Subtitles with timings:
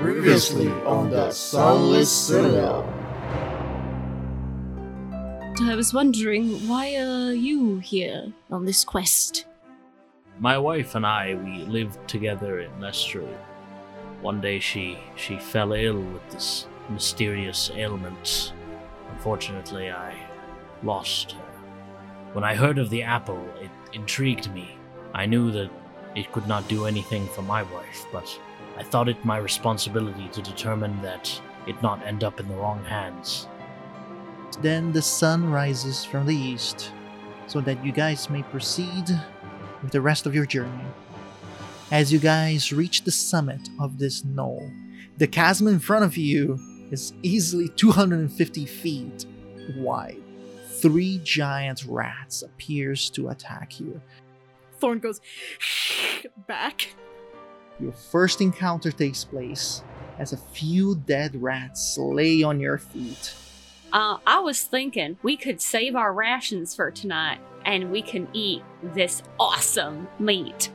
[0.00, 2.84] Previously on the Sunless Citadel.
[5.60, 9.46] I was wondering, why are you here on this quest?
[10.38, 13.26] My wife and I, we lived together in Lestri.
[14.22, 18.52] One day she she fell ill with this mysterious ailment.
[19.10, 20.14] Unfortunately, I
[20.84, 21.48] lost her.
[22.34, 24.78] When I heard of the apple, it intrigued me.
[25.12, 25.70] I knew that
[26.14, 28.38] it could not do anything for my wife, but
[28.78, 31.28] I thought it my responsibility to determine that
[31.66, 33.48] it not end up in the wrong hands.
[34.60, 36.92] Then the sun rises from the east,
[37.48, 39.08] so that you guys may proceed
[39.82, 40.84] with the rest of your journey.
[41.90, 44.70] As you guys reach the summit of this knoll,
[45.16, 46.58] the chasm in front of you
[46.92, 49.26] is easily 250 feet
[49.76, 50.22] wide.
[50.68, 54.00] Three giant rats appears to attack you.
[54.78, 55.20] Thorn goes
[56.46, 56.94] back.
[57.80, 59.82] Your first encounter takes place
[60.18, 63.34] as a few dead rats lay on your feet.
[63.92, 68.62] Uh, I was thinking we could save our rations for tonight and we can eat
[68.82, 70.70] this awesome meat.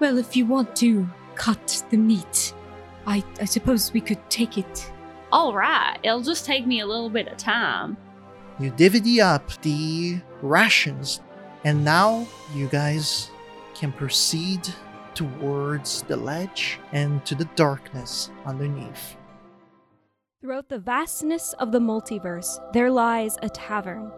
[0.00, 2.54] Well, if you want to cut the meat,
[3.06, 4.92] I, I suppose we could take it.
[5.32, 7.96] All right, it'll just take me a little bit of time.
[8.58, 11.20] You divvy up the rations,
[11.64, 13.30] and now you guys
[13.74, 14.66] can proceed
[15.16, 19.16] towards the ledge and to the darkness underneath.
[20.40, 24.12] Throughout the vastness of the multiverse, there lies a tavern.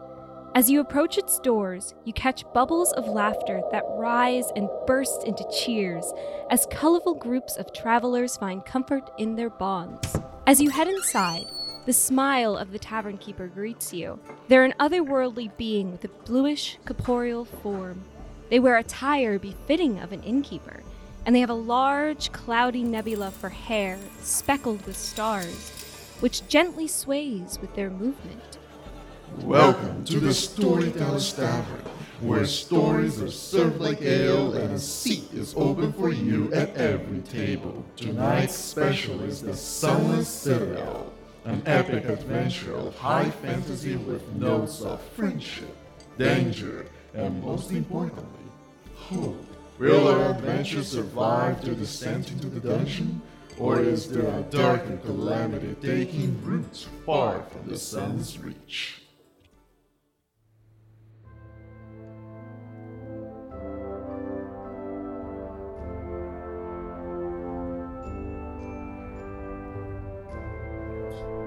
[0.54, 5.48] As you approach its doors, you catch bubbles of laughter that rise and burst into
[5.50, 6.12] cheers
[6.50, 10.16] as colorful groups of travelers find comfort in their bonds.
[10.46, 11.44] As you head inside,
[11.86, 14.18] the smile of the tavern keeper greets you.
[14.48, 18.02] They're an otherworldly being with a bluish, corporeal form.
[18.50, 20.82] They wear attire befitting of an innkeeper,
[21.28, 25.70] and they have a large, cloudy nebula for hair speckled with stars,
[26.20, 28.56] which gently sways with their movement.
[29.42, 31.84] Welcome to the Storyteller's Tavern,
[32.22, 37.20] where stories are served like ale and a seat is open for you at every
[37.20, 37.84] table.
[37.96, 41.12] Tonight's special is the Sunless Citadel,
[41.44, 45.76] an epic adventure of high fantasy with notes of friendship,
[46.16, 48.24] danger, and most importantly,
[48.94, 49.47] hope.
[49.78, 53.22] Will our adventure survive the descent into the dungeon?
[53.58, 59.02] Or is there a darker calamity taking root far from the sun's reach?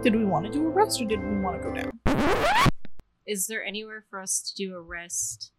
[0.02, 2.00] Did we want to do a rest or did we want to go down?
[3.28, 5.52] Is there anywhere for us to do a rest,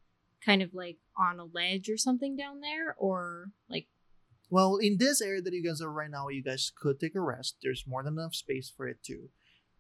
[0.45, 2.95] kind of like on a ledge or something down there?
[2.99, 3.87] Or like,
[4.51, 7.21] Well, in this area that you guys are right now, you guys could take a
[7.21, 7.57] rest.
[7.63, 9.29] There's more than enough space for it too.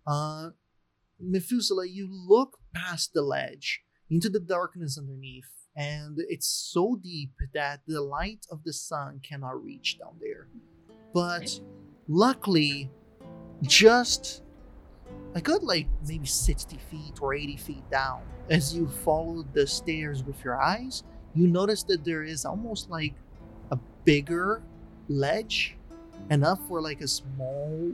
[0.07, 0.51] Uh,
[1.21, 7.81] Methuselah, you look past the ledge into the darkness underneath, and it's so deep that
[7.87, 10.49] the light of the sun cannot reach down there.
[11.15, 11.61] But
[12.09, 12.91] luckily,
[13.63, 14.43] just
[15.35, 20.23] a good like maybe 60 feet or 80 feet down, as you follow the stairs
[20.23, 21.05] with your eyes,
[21.35, 23.15] you notice that there is almost like
[23.71, 24.63] a bigger
[25.09, 25.77] ledge
[26.31, 27.93] enough for like a small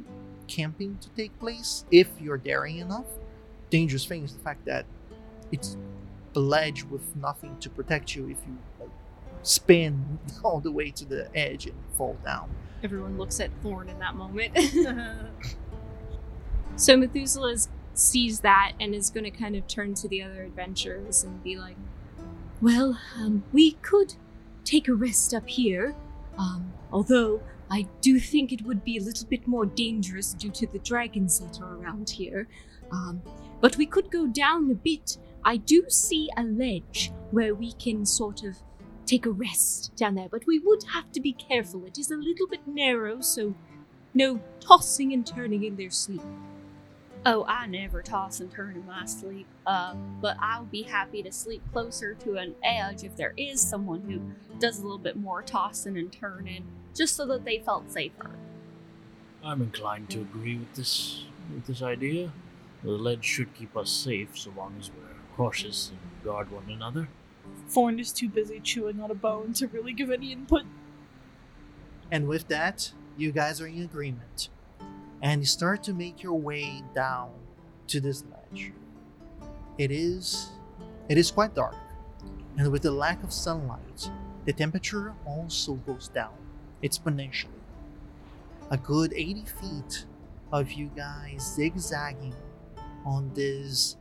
[0.49, 3.06] camping to take place if you're daring enough.
[3.70, 4.87] Dangerous thing is the fact that
[5.53, 5.76] it's
[6.34, 8.91] a ledge with nothing to protect you if you like,
[9.43, 12.50] spin all the way to the edge and fall down.
[12.82, 14.56] everyone looks at Thorn in that moment.
[16.78, 17.56] so Methuselah
[17.94, 21.59] sees that and is going to kind of turn to the other adventurers and be
[21.59, 21.77] like,
[22.61, 24.15] Well, um, we could
[24.65, 25.97] take a rest up here,
[26.38, 30.67] um, although I do think it would be a little bit more dangerous due to
[30.69, 32.49] the dragons that are around here.
[32.93, 33.22] Um,
[33.61, 35.19] but we could go down a bit.
[35.44, 38.56] I do see a ledge where we can sort of
[39.05, 41.84] take a rest down there, but we would have to be careful.
[41.87, 43.55] It is a little bit narrow, so
[44.14, 46.23] no tossing and turning in their sleep.
[47.26, 49.47] Oh, I never toss and turn in my sleep.
[49.67, 54.03] Uh, but I'll be happy to sleep closer to an edge if there is someone
[54.03, 54.20] who
[54.59, 58.31] does a little bit more tossing and turning, just so that they felt safer.
[59.43, 61.25] I'm inclined to agree with this
[61.55, 62.32] with this idea.
[62.82, 67.09] The ledge should keep us safe so long as we're cautious and guard one another.
[67.69, 70.62] Thorn is too busy chewing on a bone to really give any input.
[72.11, 74.49] And with that, you guys are in agreement.
[75.23, 77.31] And you start to make your way down
[77.88, 78.73] to this ledge.
[79.79, 80.50] It is
[81.09, 81.75] it is quite dark.
[82.56, 84.11] And with the lack of sunlight,
[84.44, 86.35] the temperature also goes down
[86.82, 87.49] exponentially.
[88.70, 90.05] a good 80 feet
[90.53, 92.35] of you guys zigzagging
[93.05, 93.97] on this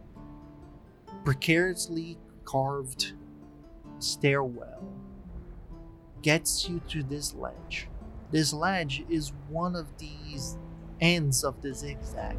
[1.24, 3.13] precariously carved
[4.00, 4.84] stairwell
[6.22, 7.88] gets you to this ledge.
[8.31, 10.58] This ledge is one of these
[11.00, 12.38] ends of the zigzag,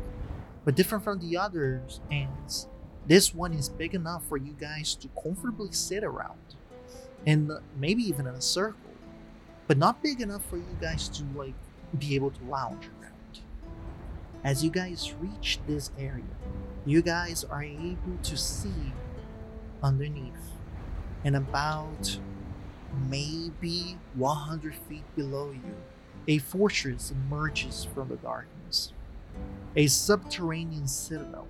[0.64, 2.68] but different from the other ends.
[3.06, 6.56] This one is big enough for you guys to comfortably sit around,
[7.26, 8.90] and maybe even in a circle,
[9.66, 11.54] but not big enough for you guys to like
[11.98, 13.40] be able to lounge around.
[14.44, 16.24] As you guys reach this area,
[16.84, 18.92] you guys are able to see
[19.82, 20.52] underneath
[21.24, 22.18] and about
[23.08, 25.74] maybe 100 feet below you,
[26.28, 28.92] a fortress emerges from the darkness.
[29.76, 31.48] A subterranean citadel,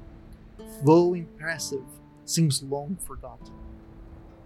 [0.85, 1.85] though impressive,
[2.25, 3.55] seems long forgotten.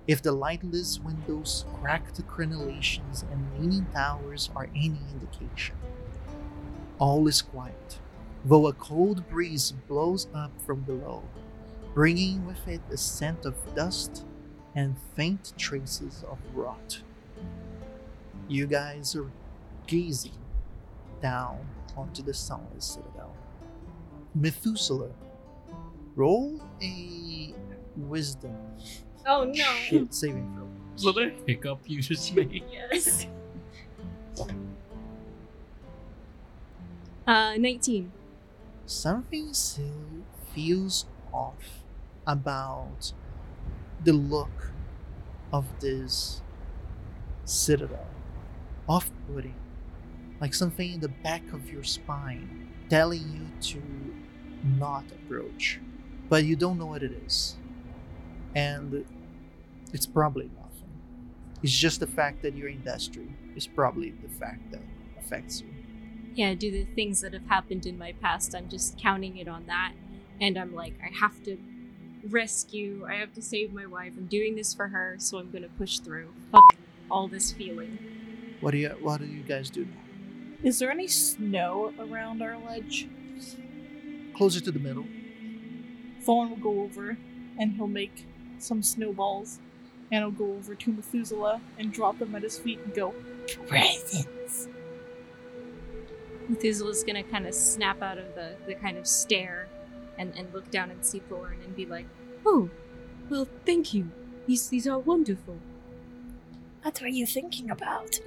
[0.07, 5.77] If the lightless windows, cracked crenellations, and leaning towers are any indication,
[6.99, 7.99] all is quiet,
[8.47, 11.23] though a cold breeze blows up from below,
[11.93, 14.25] bringing with it a scent of dust
[14.75, 17.03] and faint traces of rot.
[18.49, 19.31] You guys are
[19.87, 20.39] gazing
[21.21, 21.59] down
[21.97, 23.37] onto the sunless citadel.
[24.35, 25.13] Methuselah,
[26.17, 27.55] roll a
[27.97, 28.57] wisdom
[29.27, 29.65] Oh no.
[29.75, 30.69] shit saving throw.
[30.97, 32.65] So the hiccup you just made.
[32.71, 33.27] Yes.
[37.27, 38.11] Uh, 19.
[38.87, 40.25] Something still
[40.55, 41.85] feels off
[42.27, 43.13] about
[44.05, 44.73] the look
[45.53, 46.43] of this
[47.45, 48.09] citadel.
[48.89, 49.55] Off putting.
[50.43, 53.83] Like something in the back of your spine telling you to
[54.77, 55.79] not approach.
[56.29, 57.55] But you don't know what it is.
[58.57, 59.07] And
[59.93, 60.91] it's probably nothing.
[61.63, 64.83] It's just the fact that you're in Destry is probably the fact that
[65.17, 65.69] affects you.
[66.35, 68.53] Yeah, do the things that have happened in my past.
[68.53, 69.93] I'm just counting it on that.
[70.41, 71.57] And I'm like, I have to
[72.29, 74.15] rescue, I have to save my wife.
[74.19, 76.33] I'm doing this for her, so I'm gonna push through.
[76.51, 76.65] Fuck
[77.09, 77.97] all this feeling.
[78.61, 80.02] What do you what do you guys do now?
[80.63, 83.09] Is there any snow around our ledge?
[84.37, 85.07] Closer to the middle.
[86.23, 87.17] Thorn will go over
[87.59, 88.27] and he'll make
[88.59, 89.59] some snowballs
[90.13, 93.13] and he'll go over to Methuselah and drop them at his feet and go,
[93.67, 94.69] Presents!
[96.49, 99.69] Methuselah's gonna kind of snap out of the, the kind of stare
[100.17, 102.07] and, and look down and see Thorn and be like,
[102.47, 102.71] Oh,
[103.29, 104.11] well, thank you.
[104.47, 105.59] These, these are wonderful.
[106.83, 108.21] What were you thinking about?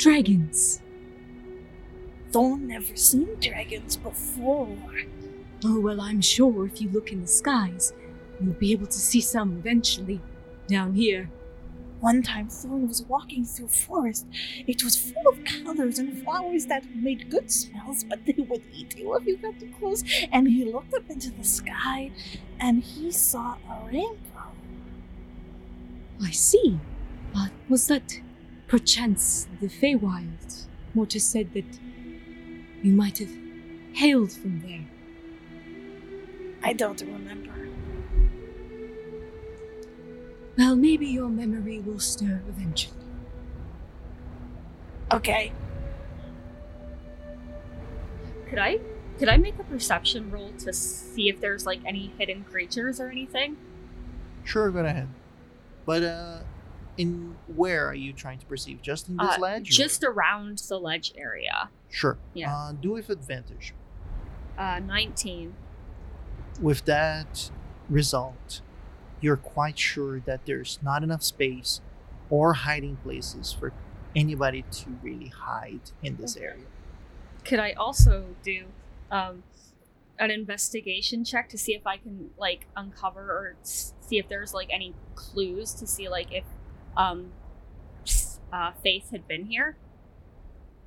[0.00, 0.80] Dragons.
[2.32, 4.78] Thorn never seen dragons before.
[5.62, 7.92] Oh, well, I'm sure if you look in the skies,
[8.40, 10.22] you'll be able to see some eventually
[10.66, 11.30] down here.
[12.00, 14.24] One time Thorn was walking through a forest.
[14.66, 18.96] It was full of colors and flowers that made good smells, but they would eat
[18.96, 20.02] you if you got too close.
[20.32, 22.10] And he looked up into the sky
[22.58, 24.52] and he saw a rainbow.
[26.22, 26.80] I see.
[27.34, 28.18] But was that
[28.70, 30.66] perchance the Feywild?
[30.94, 31.78] Mortis said that
[32.82, 33.36] you might have
[33.92, 34.86] hailed from there.
[36.62, 37.68] I don't remember.
[40.56, 42.96] Well, maybe your memory will stir eventually.
[45.12, 45.52] Okay,
[48.50, 48.80] Could I
[49.18, 53.08] could I make a perception roll to see if there's like any hidden creatures or
[53.08, 53.56] anything?
[54.42, 55.08] Sure, go ahead.
[55.86, 56.38] But uh
[57.00, 58.82] in where are you trying to perceive?
[58.82, 59.70] Just in this Uh, ledge?
[59.70, 61.70] or- Just around the ledge area.
[61.88, 62.18] Sure.
[62.34, 62.54] Yeah.
[62.54, 63.72] Uh, do with advantage.
[64.58, 65.54] Uh, 19.
[66.60, 67.50] With that
[67.88, 68.60] result,
[69.20, 71.80] you're quite sure that there's not enough space
[72.28, 73.72] or hiding places for
[74.14, 76.66] anybody to really hide in this area.
[77.44, 78.66] Could I also do
[79.10, 79.42] um,
[80.18, 84.68] an investigation check to see if I can like uncover or see if there's like
[84.70, 86.44] any clues to see like if
[86.96, 87.32] um,
[88.52, 89.76] uh, Faith had been here?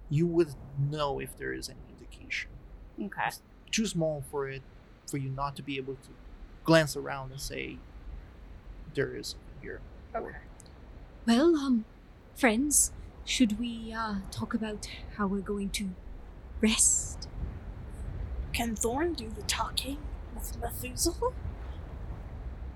[0.10, 2.50] You would know if there is any indication.
[3.02, 3.30] Okay.
[3.72, 4.62] Too small for it
[5.08, 6.10] for you not to be able to
[6.64, 7.78] glance around and say
[8.94, 9.82] there is something here.
[10.16, 10.38] Okay.
[11.26, 11.86] Well, um,
[12.36, 12.92] friends,
[13.26, 15.90] should we uh talk about how we're going to
[16.62, 17.28] rest?
[18.54, 19.98] can Thorn do the talking
[20.36, 21.34] with Methuselah?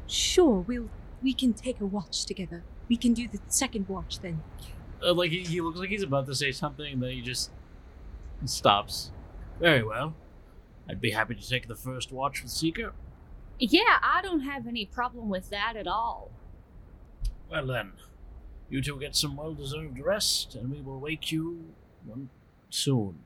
[0.07, 0.89] Sure, we'll
[1.22, 2.63] we can take a watch together.
[2.88, 4.41] We can do the second watch then.
[5.03, 7.51] Uh, like he, he looks like he's about to say something, then he just
[8.46, 9.12] stops.
[9.60, 10.15] Very well.
[10.89, 12.94] I'd be happy to take the first watch with Seeker.
[13.60, 16.32] Yeah, I don't have any problem with that at all.
[17.50, 17.94] Well then,
[18.70, 21.74] you two get some well-deserved rest, and we will wake you
[22.70, 23.20] soon.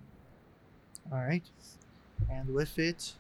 [1.11, 1.43] All right.
[2.29, 3.13] And with it,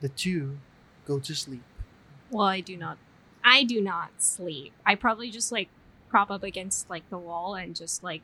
[0.00, 0.58] the two
[1.06, 1.62] go to sleep.
[2.30, 2.98] Well, I do not.
[3.48, 4.72] I do not sleep.
[4.84, 5.68] I probably just like
[6.08, 8.22] prop up against like the wall and just like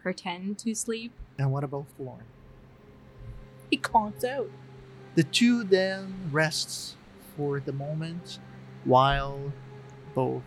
[0.00, 1.12] pretend to sleep.
[1.38, 2.24] And what about Florin?
[3.70, 4.48] He conks out.
[5.14, 6.96] The two then rests
[7.36, 8.38] for the moment
[8.84, 9.52] while
[10.14, 10.42] both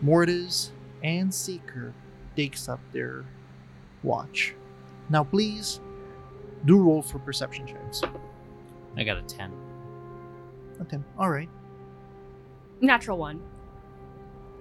[0.00, 0.70] Mortis
[1.02, 1.92] and Seeker
[2.36, 3.24] takes up their
[4.04, 4.54] watch.
[5.10, 5.80] Now please
[6.66, 8.00] do roll for perception checks.
[8.96, 9.50] I got a 10.
[10.80, 11.04] A 10.
[11.18, 11.48] Alright.
[12.82, 13.40] Natural one.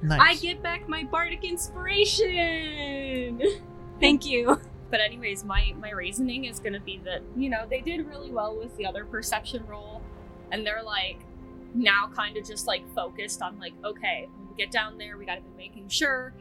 [0.03, 0.19] Nice.
[0.21, 3.41] I get back my bardic inspiration.
[3.99, 4.61] Thank you.
[4.89, 8.55] But anyways, my my reasoning is gonna be that you know they did really well
[8.55, 10.01] with the other perception roll,
[10.51, 11.19] and they're like
[11.73, 15.25] now kind of just like focused on like okay, when we get down there, we
[15.25, 16.33] got to be making sure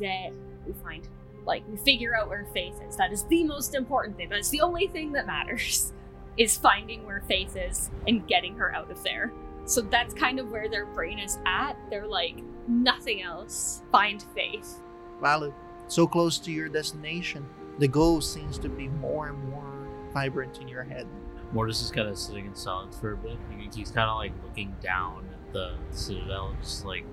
[0.00, 0.30] that
[0.66, 1.08] we find
[1.44, 2.96] like we figure out where Faith is.
[2.96, 4.28] That is the most important thing.
[4.28, 5.92] That's the only thing that matters
[6.36, 9.32] is finding where Faith is and getting her out of there.
[9.68, 11.74] So that's kind of where their brain is at.
[11.90, 13.82] They're like nothing else.
[13.92, 14.80] Find Faith.
[15.20, 15.52] Valid.
[15.88, 17.46] So close to your destination.
[17.78, 21.06] The goal seems to be more and more vibrant in your head.
[21.52, 23.36] Mortis is kind of sitting in silence for a bit.
[23.58, 27.04] He- He's kind of like looking down at the citadel, just like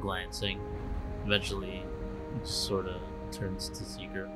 [0.00, 0.60] glancing.
[1.26, 1.82] Eventually,
[2.32, 4.28] he just sort of turns to Seeker.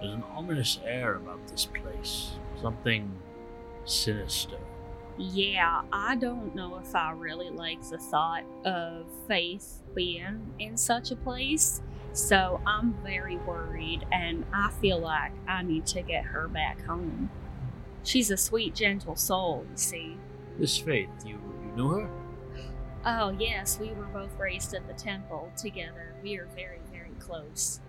[0.00, 2.32] There's an ominous air about this place.
[2.62, 3.10] Something
[3.84, 4.58] sinister.
[5.18, 11.10] Yeah, I don't know if I really like the thought of Faith being in such
[11.10, 11.82] a place.
[12.12, 17.30] So I'm very worried, and I feel like I need to get her back home.
[18.04, 20.16] She's a sweet, gentle soul, you see.
[20.58, 22.10] This Faith, you, you knew her?
[23.04, 26.14] Oh, yes, we were both raised at the temple together.
[26.22, 27.80] We are very, very close.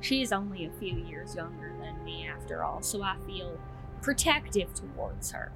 [0.00, 3.58] She's only a few years younger than me, after all, so I feel
[4.02, 5.50] protective towards her.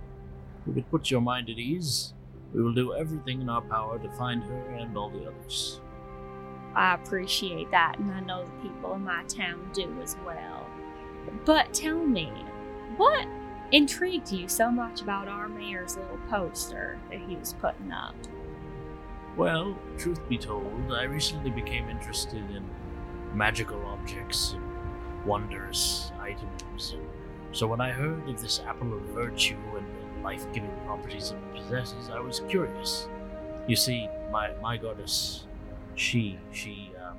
[0.70, 2.14] If it put your mind at ease,
[2.54, 5.80] we will do everything in our power to find her and all the others.
[6.76, 10.64] I appreciate that, and I know the people in my town do as well.
[11.44, 12.30] But tell me,
[12.96, 13.26] what
[13.72, 18.14] intrigued you so much about our mayor's little poster that he was putting up?
[19.36, 22.64] Well, truth be told, I recently became interested in
[23.34, 26.96] magical objects and wondrous items.
[27.52, 29.86] So when I heard of this apple of virtue and
[30.20, 33.08] the life-giving properties it possesses, I was curious.
[33.66, 35.46] You see, my my goddess,
[35.94, 37.16] she she um,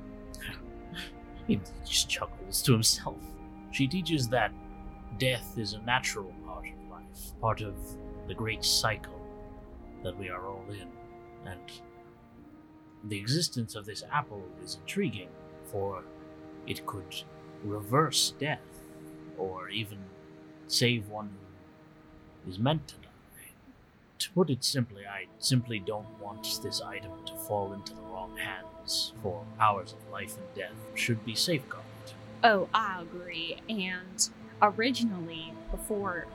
[1.48, 3.22] he just chuckles to himself.
[3.72, 4.52] She teaches that
[5.18, 7.76] death is a natural part of life, part of
[8.28, 9.20] the great cycle
[10.04, 10.88] that we are all in,
[11.46, 11.60] and
[13.06, 15.30] the existence of this apple is intriguing,
[15.66, 16.04] for
[16.68, 17.24] it could
[17.64, 18.60] reverse death,
[19.38, 19.98] or even
[20.68, 21.30] save one
[22.48, 23.08] is meant to die.
[24.20, 28.38] To put it simply, I simply don't want this item to fall into the wrong
[28.38, 31.88] hands, for powers of life and death should be safeguarded.
[32.44, 33.58] Oh, I agree.
[33.68, 34.30] And
[34.62, 36.28] originally, before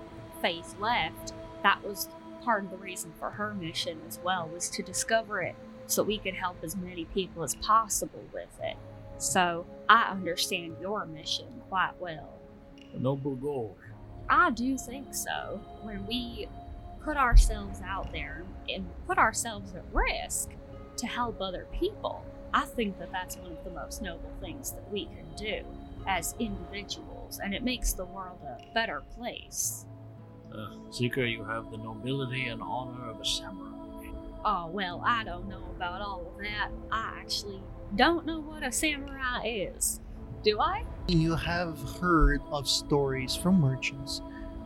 [0.43, 1.33] Faith left,
[1.63, 2.09] that was
[2.43, 5.55] part of the reason for her mission as well, was to discover it
[5.87, 8.77] so we could help as many people as possible with it.
[9.19, 12.35] So I understand your mission quite well.
[12.95, 13.77] A noble goal.
[14.29, 15.61] I do think so.
[15.83, 16.49] When we
[17.03, 20.51] put ourselves out there and put ourselves at risk
[20.97, 24.91] to help other people, I think that that's one of the most noble things that
[24.91, 25.65] we can do
[26.07, 29.85] as individuals, and it makes the world a better place.
[30.57, 34.09] Uh, Seeker, you have the nobility and honor of a samurai.
[34.45, 36.71] Oh, well, I don't know about all of that.
[36.91, 37.61] I actually
[37.97, 40.01] don't know what a samurai is.
[40.43, 40.85] Do I?
[41.09, 44.23] You have heard of stories from merchants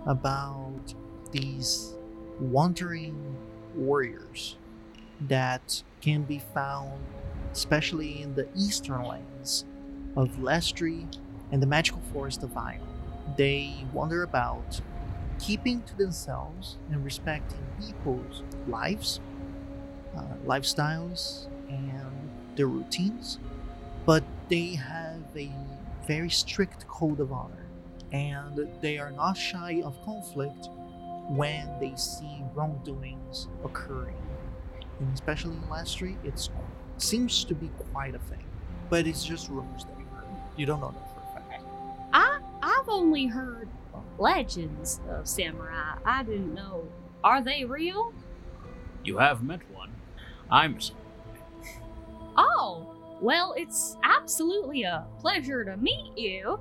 [0.06, 0.94] about
[1.32, 1.92] these
[2.40, 3.36] wandering
[3.74, 4.56] warriors
[5.28, 6.98] that can be found,
[7.52, 9.66] especially in the eastern lands
[10.16, 11.06] of Lestri
[11.52, 12.80] and the magical forest of Ion.
[13.36, 14.80] They wander about,
[15.38, 19.20] keeping to themselves and respecting people's lives,
[20.16, 23.38] uh, lifestyles, and their routines,
[24.06, 25.52] but they have a
[26.10, 27.66] very strict code of honor,
[28.10, 30.68] and they are not shy of conflict
[31.28, 34.16] when they see wrongdoings occurring.
[34.98, 36.48] And especially in Lestri, it
[36.98, 38.44] seems to be quite a thing,
[38.88, 40.26] but it's just rumors that you heard.
[40.56, 41.62] You don't know that for a fact.
[42.12, 43.68] I I've only heard
[44.18, 45.96] legends of samurai.
[46.04, 46.88] I didn't know.
[47.22, 48.12] Are they real?
[49.04, 49.92] You have met one.
[50.50, 51.04] I'm a samurai.
[52.36, 56.58] Oh, well, it's absolutely a pleasure to meet you.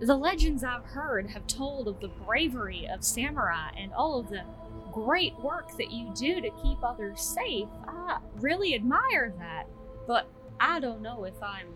[0.00, 4.42] the legends I've heard have told of the bravery of samurai and all of the
[4.90, 7.68] great work that you do to keep others safe.
[7.86, 9.66] I really admire that,
[10.06, 10.26] but
[10.60, 11.68] I don't know if I'm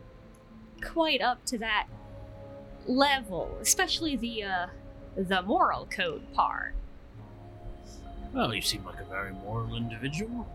[0.83, 1.87] quite up to that
[2.87, 4.67] level, especially the uh,
[5.17, 6.75] the moral code part.
[8.33, 10.47] Well, you seem like a very moral individual.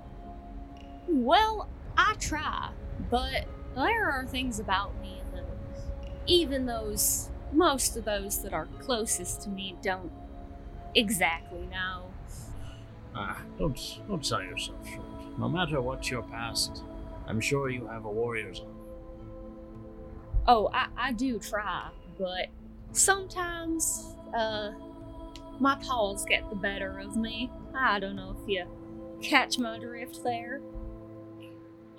[1.08, 2.70] Well, I try,
[3.10, 5.46] but there are things about me that
[6.28, 10.12] even those most of those that are closest to me don't
[10.96, 12.06] exactly know.
[13.16, 15.38] Ah, don't don't sell yourself short.
[15.38, 16.84] No matter what your past,
[17.28, 18.70] I'm sure you have a warrior's honor.
[20.48, 22.48] Oh, I, I do try, but
[22.94, 24.72] sometimes uh
[25.60, 27.52] my paws get the better of me.
[27.76, 28.66] I don't know if you
[29.22, 30.62] catch my drift there.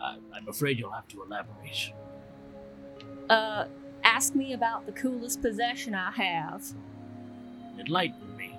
[0.02, 1.92] I, I'm afraid you'll have to elaborate.
[3.28, 3.66] Uh
[4.04, 6.64] ask me about the coolest possession I have.
[7.78, 8.58] Enlighten me.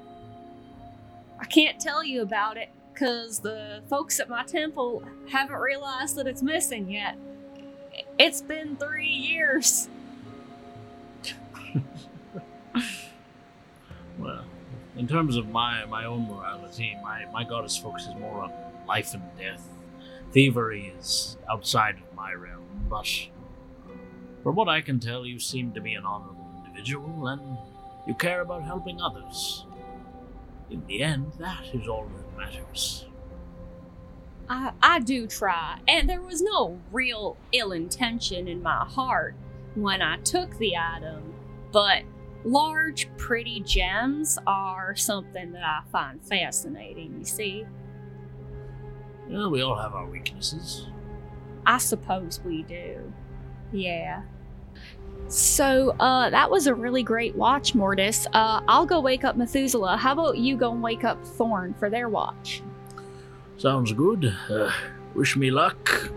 [1.39, 6.27] I can't tell you about it because the folks at my temple haven't realized that
[6.27, 7.17] it's missing yet.
[8.17, 9.89] It's been three years.
[14.19, 14.45] Well,
[14.95, 18.51] in terms of my my own morality, my my goddess focuses more on
[18.87, 19.67] life and death.
[20.33, 23.07] Thievery is outside of my realm, but
[23.87, 23.99] um,
[24.41, 27.57] from what I can tell, you seem to be an honorable individual and
[28.07, 29.67] you care about helping others.
[30.71, 33.05] In the end, that is all that matters.
[34.49, 39.35] I, I do try, and there was no real ill intention in my heart
[39.75, 41.31] when I took the item,
[41.71, 42.01] but
[42.43, 47.65] large, pretty gems are something that I find fascinating, you see.
[49.29, 50.87] Well, we all have our weaknesses.
[51.65, 53.11] I suppose we do.
[53.71, 54.23] Yeah.
[55.27, 58.27] So, uh, that was a really great watch, Mortis.
[58.33, 59.97] Uh, I'll go wake up Methuselah.
[59.97, 62.61] How about you go and wake up Thorn for their watch?
[63.57, 64.35] Sounds good.
[64.49, 64.71] Uh,
[65.15, 66.11] wish me luck.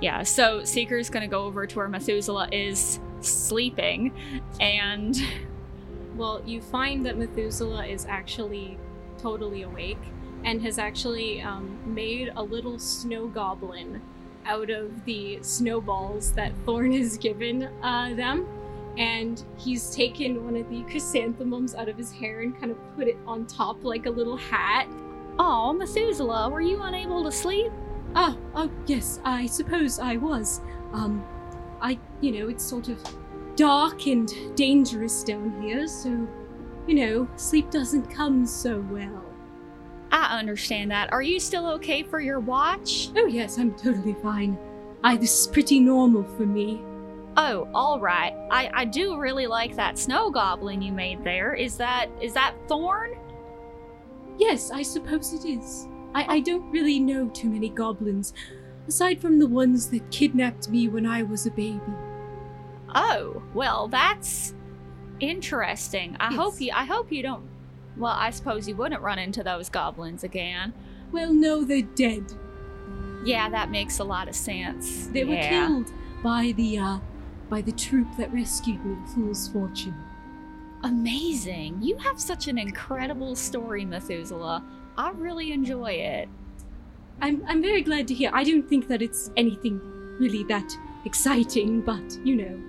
[0.00, 4.12] Yeah, so Seeker's gonna go over to where Methuselah is sleeping,
[4.60, 5.16] and
[6.16, 8.78] Well, you find that Methuselah is actually
[9.18, 10.00] totally awake
[10.44, 14.00] and has actually um, made a little snow goblin
[14.46, 18.46] out of the snowballs that Thorn has given uh, them.
[18.98, 23.06] And he's taken one of the chrysanthemums out of his hair and kind of put
[23.06, 24.88] it on top like a little hat.
[25.38, 27.72] oh, Methuselah, were you unable to sleep?
[28.14, 30.60] Oh, oh, yes, I suppose I was.
[30.92, 31.24] Um,
[31.80, 32.98] I, you know, it's sort of
[33.56, 36.26] dark and dangerous down here, so,
[36.86, 39.29] you know, sleep doesn't come so well.
[40.12, 41.12] I understand that.
[41.12, 43.10] Are you still okay for your watch?
[43.16, 44.58] Oh, yes, I'm totally fine.
[45.02, 46.82] I, this is pretty normal for me.
[47.36, 48.34] Oh, all right.
[48.50, 51.54] I I do really like that snow goblin you made there.
[51.54, 53.16] Is that is that Thorn?
[54.38, 55.86] Yes, I suppose it is.
[56.14, 56.42] I, I oh.
[56.42, 58.34] don't really know too many goblins,
[58.88, 61.80] aside from the ones that kidnapped me when I was a baby.
[62.94, 64.54] Oh, well, that's
[65.20, 66.16] interesting.
[66.18, 67.44] I hope you I hope you don't
[67.96, 70.72] Well, I suppose you wouldn't run into those goblins again.
[71.12, 72.32] Well, no, they're dead.
[73.24, 75.08] Yeah, that makes a lot of sense.
[75.08, 75.66] They were Yeah.
[75.66, 76.98] killed by the, uh,
[77.48, 79.94] by the troop that rescued me, Fool's Fortune.
[80.82, 81.78] Amazing.
[81.82, 84.64] You have such an incredible story, Methuselah.
[84.96, 86.28] I really enjoy it.
[87.20, 88.30] I'm, I'm very glad to hear.
[88.32, 89.78] I don't think that it's anything
[90.18, 90.74] really that
[91.04, 92.60] exciting, but, you know.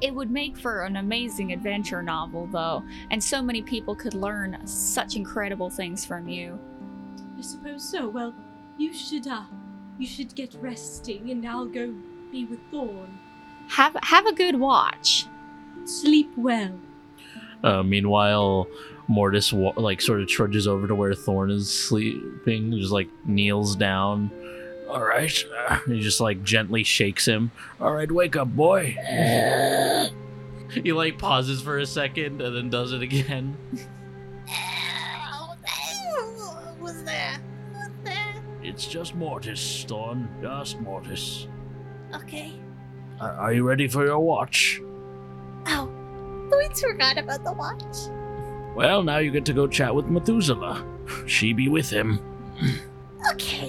[0.00, 4.66] It would make for an amazing adventure novel, though, and so many people could learn
[4.66, 6.58] such incredible things from you.
[7.38, 8.08] I suppose so.
[8.08, 8.34] Well,
[8.78, 9.44] you should, uh,
[9.98, 11.94] you should get resting, and I'll go
[12.32, 13.18] be with Thorn.
[13.68, 15.26] Have have a good watch.
[15.84, 16.72] Sleep well.
[17.62, 18.66] Uh, meanwhile,
[19.06, 23.76] Mortis wa- like sort of trudges over to where Thorn is sleeping, just like kneels
[23.76, 24.30] down.
[24.90, 25.44] All right,
[25.86, 27.52] he just like gently shakes him.
[27.80, 28.96] All right, wake up, boy.
[30.72, 33.56] he like pauses for a second and then does it again.
[36.80, 37.38] What's that?
[37.72, 38.36] What's that?
[38.64, 40.28] It's just Mortis, Thorn.
[40.42, 41.46] Just Mortis.
[42.14, 42.52] Okay.
[43.20, 44.80] Are, are you ready for your watch?
[45.66, 45.88] Oh,
[46.50, 48.74] we forgot about the watch.
[48.74, 50.84] Well, now you get to go chat with Methuselah.
[51.26, 52.20] She be with him.
[53.32, 53.59] Okay,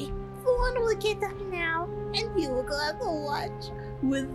[1.02, 3.72] get up now, and you will go have the watch
[4.04, 4.30] with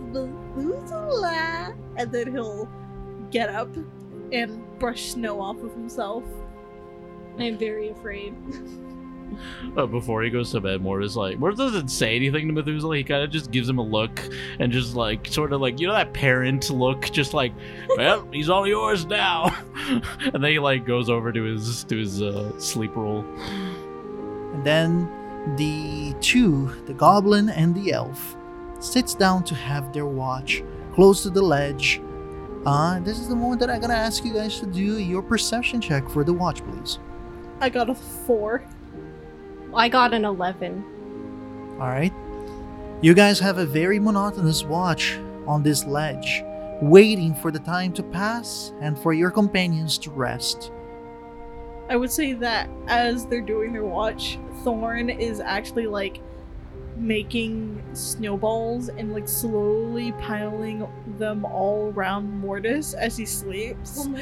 [0.55, 1.75] Methuselah.
[1.95, 2.69] And then he'll
[3.31, 3.69] get up
[4.31, 6.23] and brush snow off of himself.
[7.39, 8.35] I'm very afraid.
[9.77, 12.97] uh, before he goes to bed, Mortis like Mortis doesn't say anything to Methuselah.
[12.97, 14.19] He kind of just gives him a look
[14.59, 17.53] and just like sort of like you know that parent look, just like,
[17.95, 19.55] well, he's all yours now.
[20.33, 23.23] and then he like goes over to his to his uh, sleep roll.
[24.53, 25.07] And then
[25.55, 28.35] the two, the goblin and the elf,
[28.79, 32.01] sits down to have their watch close to the ledge.
[32.65, 35.79] Uh, this is the moment that I'm gonna ask you guys to do your perception
[35.79, 36.99] check for the watch, please.
[37.61, 38.63] I got a four.
[39.73, 41.77] I got an 11.
[41.79, 42.13] All right.
[43.01, 46.43] You guys have a very monotonous watch on this ledge,
[46.81, 50.71] waiting for the time to pass and for your companions to rest.
[51.89, 56.21] I would say that as they're doing their watch, Thorn is actually like
[56.97, 64.19] making snowballs and like slowly piling them all around Mortis as he sleeps, oh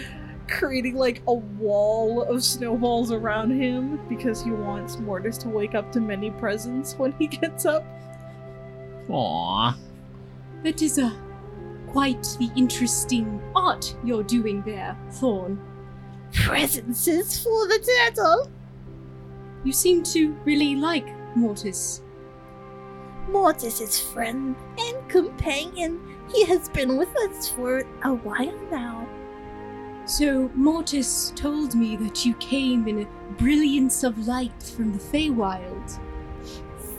[0.48, 5.92] creating like a wall of snowballs around him because he wants Mortis to wake up
[5.94, 7.84] to many presents when he gets up.
[9.08, 9.76] Aww.
[10.64, 11.16] That is a
[11.88, 15.60] quite the interesting art you're doing there, Thorn.
[16.44, 18.52] Presents is for the turtle.
[19.64, 22.02] You seem to really like Mortis.
[23.30, 26.00] Mortis's friend and companion.
[26.32, 29.08] He has been with us for a while now.
[30.06, 36.00] So, Mortis told me that you came in a brilliance of light from the Feywild.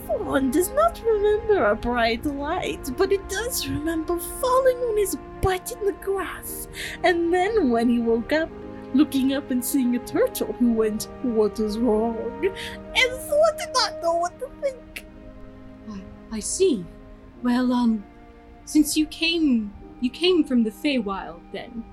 [0.05, 5.71] Thorn does not remember a bright light, but it does remember falling on his butt
[5.71, 6.67] in the grass.
[7.03, 8.49] And then when he woke up,
[8.93, 12.17] looking up and seeing a turtle who went, What is wrong?
[12.45, 15.05] And Thorn did not know what to think.
[16.31, 16.85] I see.
[17.43, 18.03] Well, um,
[18.65, 21.83] since you came, you came from the Feywild, then.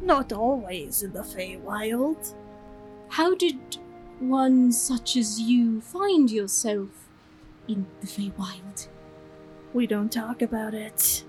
[0.00, 2.34] Not always in the Feywild.
[3.08, 3.78] How did
[4.18, 6.88] one such as you find yourself
[7.68, 8.88] in the Feywild?
[9.72, 11.24] We don't talk about it.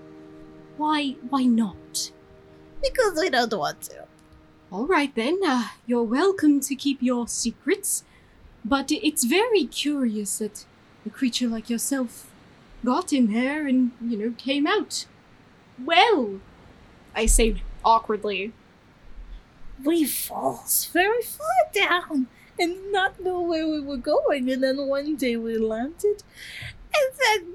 [0.76, 2.10] Why, why not?
[2.82, 4.05] Because we don't want to.
[4.72, 8.02] All right then, uh, you're welcome to keep your secrets,
[8.64, 10.64] but it's very curious that
[11.06, 12.28] a creature like yourself
[12.84, 15.06] got in there and, you know, came out.
[15.82, 16.40] Well,
[17.14, 18.52] I say awkwardly.
[19.84, 22.26] We falls very far down
[22.58, 26.24] and not know where we were going, and then one day we landed,
[26.92, 27.54] and then,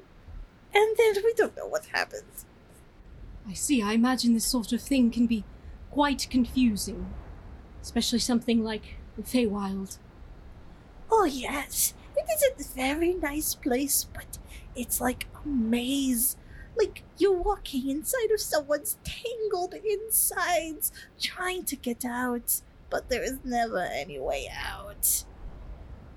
[0.74, 2.46] and then we don't know what happens.
[3.46, 5.44] I see, I imagine this sort of thing can be
[5.92, 7.14] quite confusing,
[7.82, 9.98] especially something like the Feywild.
[11.12, 14.38] Oh yes, it is a very nice place, but
[14.76, 16.38] it's like a maze.
[16.78, 23.40] Like you're walking inside of someone's tangled insides, trying to get out, but there is
[23.44, 25.26] never any way out.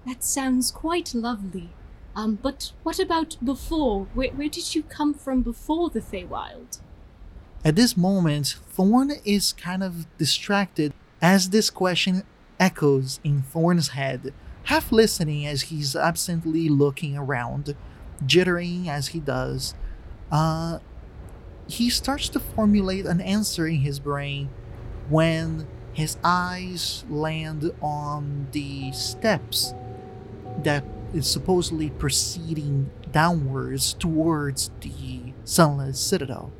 [0.06, 1.70] That sounds quite lovely.
[2.14, 4.06] Um, but what about before?
[4.14, 6.78] Where, where did you come from before the Feywild?
[7.64, 12.24] At this moment, Thorn is kind of distracted as this question
[12.60, 17.74] echoes in Thorn's head, half listening as he's absently looking around,
[18.26, 19.74] jittering as he does.
[20.30, 20.80] Uh,
[21.66, 24.50] he starts to formulate an answer in his brain
[25.08, 29.72] when his eyes land on the steps
[30.62, 36.52] that is supposedly proceeding downwards towards the sunless citadel.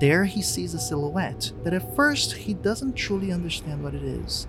[0.00, 4.46] There he sees a silhouette that at first he doesn't truly understand what it is.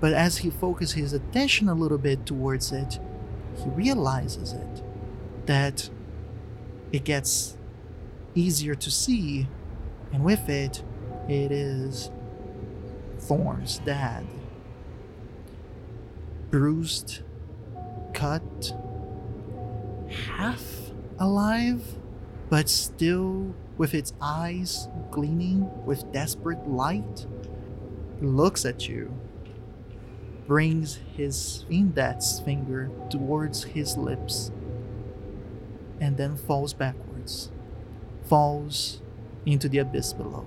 [0.00, 2.98] But as he focuses his attention a little bit towards it,
[3.56, 4.82] he realizes it.
[5.46, 5.88] That
[6.92, 7.56] it gets
[8.34, 9.48] easier to see,
[10.12, 10.82] and with it,
[11.28, 12.10] it is
[13.20, 14.26] Thorn's dad.
[16.50, 17.22] Bruised,
[18.12, 18.72] cut,
[20.36, 20.64] half
[21.18, 21.82] alive,
[22.50, 27.26] but still with its eyes gleaming with desperate light,
[28.20, 29.12] looks at you,
[30.46, 34.50] brings his index finger towards his lips,
[36.00, 37.50] and then falls backwards,
[38.24, 39.02] falls
[39.44, 40.46] into the abyss below.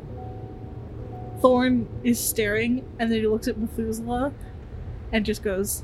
[1.41, 4.33] Thorn is staring, and then he looks at Methuselah
[5.11, 5.83] and just goes,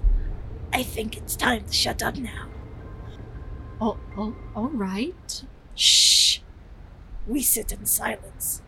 [0.73, 2.49] I think it's time to shut up now.
[3.79, 5.43] Oh, oh, all right.
[7.26, 7.32] Shh!
[7.32, 8.62] We sit in silence.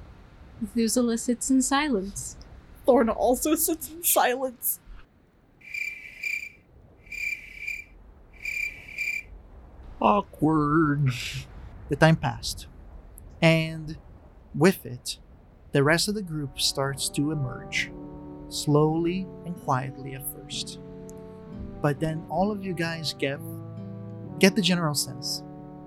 [0.61, 2.37] Methuselah sits in silence.
[2.85, 4.79] Thorn also sits in silence.
[10.01, 11.09] Awkward.
[11.89, 12.67] The time passed,
[13.41, 13.97] and
[14.53, 15.19] with it,
[15.71, 17.91] the rest of the group starts to emerge,
[18.49, 20.79] slowly and quietly at first.
[21.81, 23.39] but then all of you guys get
[24.39, 25.43] get the general sense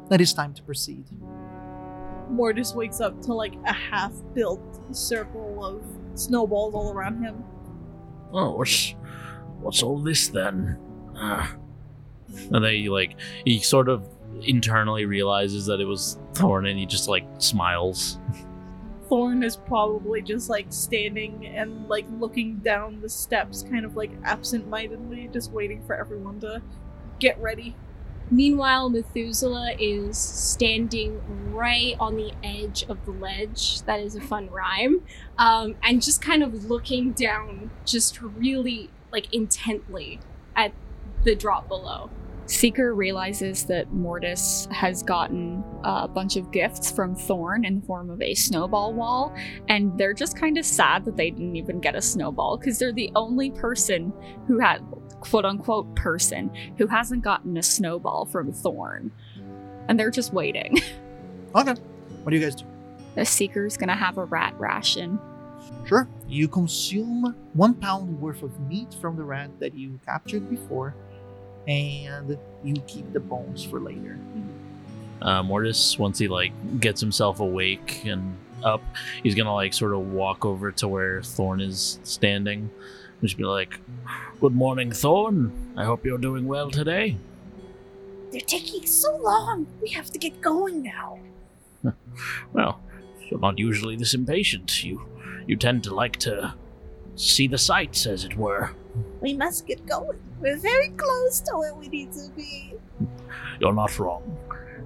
[0.09, 1.05] that it's time to proceed.
[2.31, 4.61] Mortis wakes up to like a half built
[4.95, 5.83] circle of
[6.19, 7.45] snowballs all around him.
[8.33, 8.95] Oh, what's
[9.61, 10.79] what's all this then?
[11.17, 11.57] Ah.
[12.53, 14.09] And then he like he sort of
[14.43, 18.19] internally realizes that it was Thorn, and he just like smiles.
[19.09, 24.13] Thorn is probably just like standing and like looking down the steps, kind of like
[24.23, 26.63] absent mindedly, just waiting for everyone to
[27.19, 27.75] get ready.
[28.31, 31.21] Meanwhile, Methuselah is standing
[31.53, 33.83] right on the edge of the ledge.
[33.83, 35.03] That is a fun rhyme.
[35.37, 40.21] Um, and just kind of looking down, just really like intently
[40.55, 40.73] at
[41.25, 42.11] the drop below.
[42.47, 48.11] Seeker realizes that Mortis has gotten a bunch of gifts from Thorn in the form
[48.11, 49.33] of a snowball wall,
[49.69, 52.93] and they're just kind of sad that they didn't even get a snowball because they're
[52.93, 54.13] the only person
[54.49, 54.81] who had,
[55.21, 59.11] quote unquote, person who hasn't gotten a snowball from Thorn.
[59.89, 60.79] And they're just waiting.
[61.53, 61.73] Okay.
[62.23, 62.65] What do you guys do?
[63.17, 65.19] The Seeker's gonna have a rat ration.
[65.85, 66.07] Sure.
[66.29, 70.95] You consume one pound worth of meat from the rat that you captured before,
[71.67, 74.17] and you keep the bones for later.
[75.21, 78.83] Uh, Mortis, once he like gets himself awake and up,
[79.25, 82.71] he's gonna like sort of walk over to where Thorn is standing.
[83.21, 83.81] and Just be like,
[84.41, 85.53] "Good morning, Thorn.
[85.77, 87.17] I hope you're doing well today."
[88.33, 89.67] They're taking so long.
[89.83, 91.19] We have to get going now.
[92.53, 92.81] Well,
[93.31, 94.85] you're not usually this impatient.
[94.85, 95.03] You
[95.47, 96.55] you tend to like to
[97.17, 98.71] see the sights, as it were.
[99.21, 100.19] We must get going.
[100.41, 102.75] We're very close to where we need to be.
[103.61, 104.23] You're not wrong.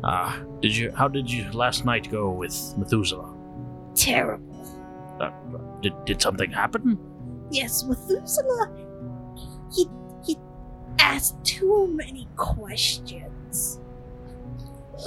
[0.02, 0.90] Uh, did you?
[0.92, 3.32] How did you last night go with Methuselah?
[3.94, 4.54] Terrible.
[5.20, 5.30] Uh,
[5.80, 6.98] did did something happen?
[7.50, 8.70] Yes, Methuselah.
[9.74, 9.88] He
[10.24, 10.38] he
[10.98, 13.80] asked too many questions.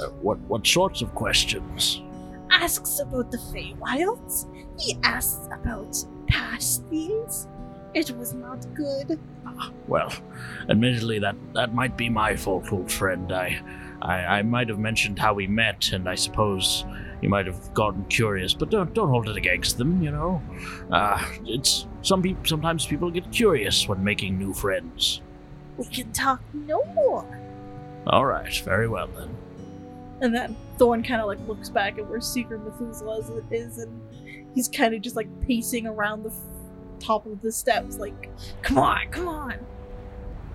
[0.00, 2.02] Uh, what what sorts of questions?
[2.50, 4.46] Asks about the Feywilds.
[4.78, 5.96] He asks about
[6.28, 7.48] past things.
[7.94, 9.18] It was not good.
[9.86, 10.12] Well,
[10.68, 13.32] admittedly, that that might be my fault, old friend.
[13.32, 13.60] I,
[14.02, 16.84] I, I might have mentioned how we met, and I suppose
[17.22, 18.54] you might have gotten curious.
[18.54, 20.02] But don't don't hold it against them.
[20.02, 20.42] You know,
[20.90, 22.44] uh, it's some people.
[22.44, 25.20] Sometimes people get curious when making new friends.
[25.76, 27.40] We can talk no more.
[28.06, 29.28] All right, very well then.
[30.20, 34.00] And then Thorn kind of like looks back at where Secret Methuselah is, and
[34.54, 36.36] he's kind of just like pacing around the f-
[36.98, 38.28] top of the steps, like,
[38.62, 39.54] "Come on, come on!"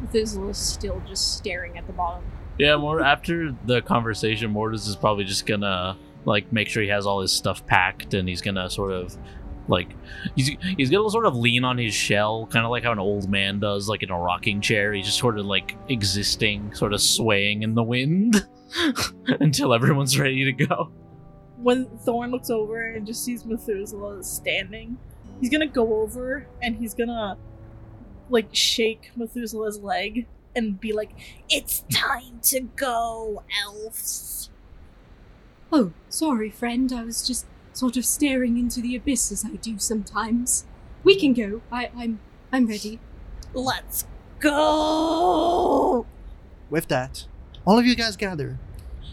[0.02, 2.23] Methuselah's still just staring at the bottom.
[2.58, 7.06] Yeah, more after the conversation, Mortis is probably just gonna like make sure he has
[7.06, 9.18] all his stuff packed, and he's gonna sort of
[9.68, 9.90] like
[10.36, 13.30] he's he's gonna sort of lean on his shell, kind of like how an old
[13.30, 14.94] man does, like in a rocking chair.
[14.94, 18.46] He's just sort of like existing, sort of swaying in the wind
[19.40, 20.92] until everyone's ready to go.
[21.58, 24.98] When Thorn looks over and just sees Methuselah standing,
[25.40, 27.38] he's gonna go over and he's gonna
[28.30, 31.12] like shake Methuselah's leg and be like,
[31.50, 34.50] "It's time to go, elves."
[35.76, 36.94] Oh, sorry, friend.
[36.94, 40.66] I was just sort of staring into the abyss as I do sometimes.
[41.04, 41.64] We can go.
[41.72, 42.20] I, I'm
[42.52, 43.00] I'm ready.
[43.56, 44.06] Let's
[44.40, 46.06] go.
[46.70, 47.26] With that,
[47.66, 48.60] all of you guys gather,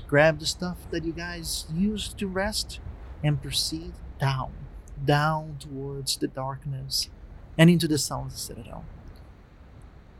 [0.07, 2.79] grab the stuff that you guys use to rest,
[3.25, 4.53] and proceed down,
[5.03, 7.09] down towards the darkness
[7.57, 8.85] and into the Sunless Citadel.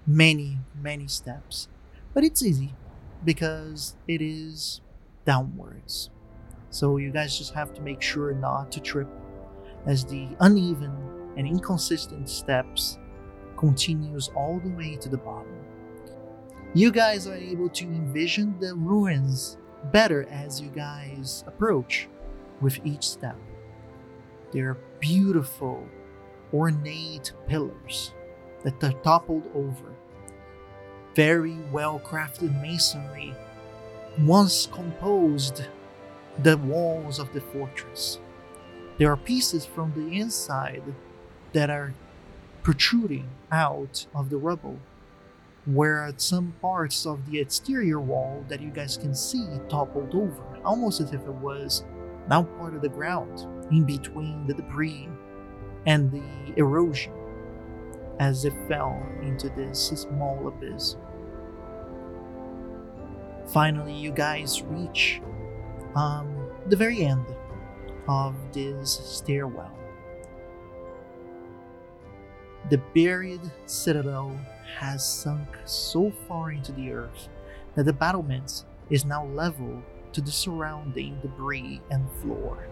[0.07, 1.69] Many, many steps,
[2.15, 2.73] but it's easy
[3.27, 4.81] because it is
[5.27, 6.09] downwards.
[6.71, 9.09] So you guys just have to make sure not to trip
[9.87, 10.95] as the uneven
[11.37, 12.99] and inconsistent steps
[13.57, 15.57] continues all the way to the bottom.
[16.73, 19.59] You guys are able to envision the ruins
[19.93, 22.09] better as you guys approach
[22.61, 23.37] with each step.
[24.53, 25.87] They're beautiful,
[26.53, 28.13] ornate pillars
[28.63, 29.95] that are toppled over.
[31.17, 33.35] Very well crafted masonry
[34.21, 35.65] once composed
[36.39, 38.19] the walls of the fortress.
[38.99, 40.83] There are pieces from the inside
[41.53, 41.95] that are
[42.63, 44.79] protruding out of the rubble,
[45.67, 51.01] where some parts of the exterior wall that you guys can see toppled over, almost
[51.01, 51.85] as if it was
[52.29, 55.09] now part of the ground, in between the debris
[55.87, 57.13] and the erosion,
[58.19, 60.97] as it fell into this small abyss.
[63.53, 65.21] Finally, you guys reach
[65.95, 66.35] um,
[66.67, 67.25] the very end
[68.09, 69.81] of this stairwell.
[72.69, 74.39] the buried citadel
[74.79, 77.29] has sunk so far into the earth
[77.75, 82.69] that the battlements is now level to the surrounding debris and floor.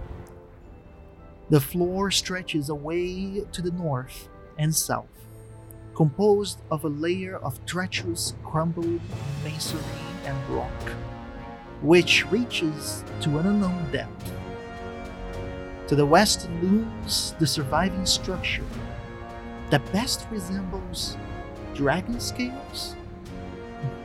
[1.50, 5.06] The floor stretches away to the north and south,
[5.96, 9.00] composed of a layer of treacherous crumbled
[9.42, 9.82] masonry
[10.24, 10.92] and rock,
[11.82, 14.32] which reaches to an unknown depth.
[15.88, 18.64] To the west looms the surviving structure
[19.70, 21.16] that best resembles
[21.74, 22.96] dragon scales.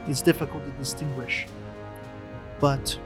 [0.07, 1.47] It's difficult to distinguish,
[2.59, 2.97] but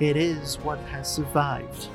[0.00, 1.88] it is what has survived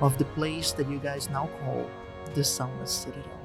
[0.00, 1.88] of the place that you guys now call
[2.34, 3.40] the Sunless Citadel.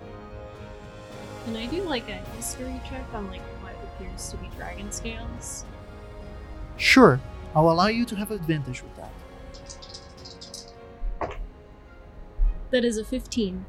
[1.46, 5.66] Can I do like a history check on like what appears to be dragon scales?
[6.80, 7.20] Sure,
[7.54, 9.12] I'll allow you to have advantage with that.
[12.72, 13.66] That is a 15.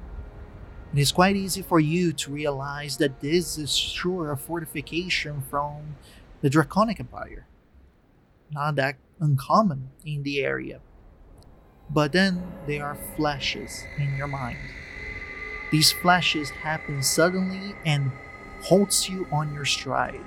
[0.93, 5.97] It is quite easy for you to realize that this is sure a fortification from
[6.41, 7.47] the Draconic Empire.
[8.53, 10.81] Not that uncommon in the area.
[11.91, 14.59] But then there are flashes in your mind.
[15.73, 18.13] These flashes happen suddenly and
[18.63, 20.21] halts you on your stride.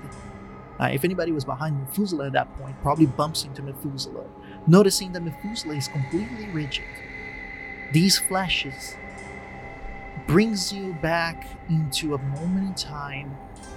[0.84, 4.26] Uh, if anybody was behind Methuselah at that point, probably bumps into Methuselah,
[4.68, 6.84] noticing that Methuselah is completely rigid.
[7.94, 8.98] These flashes
[10.28, 13.30] brings you back into a moment in time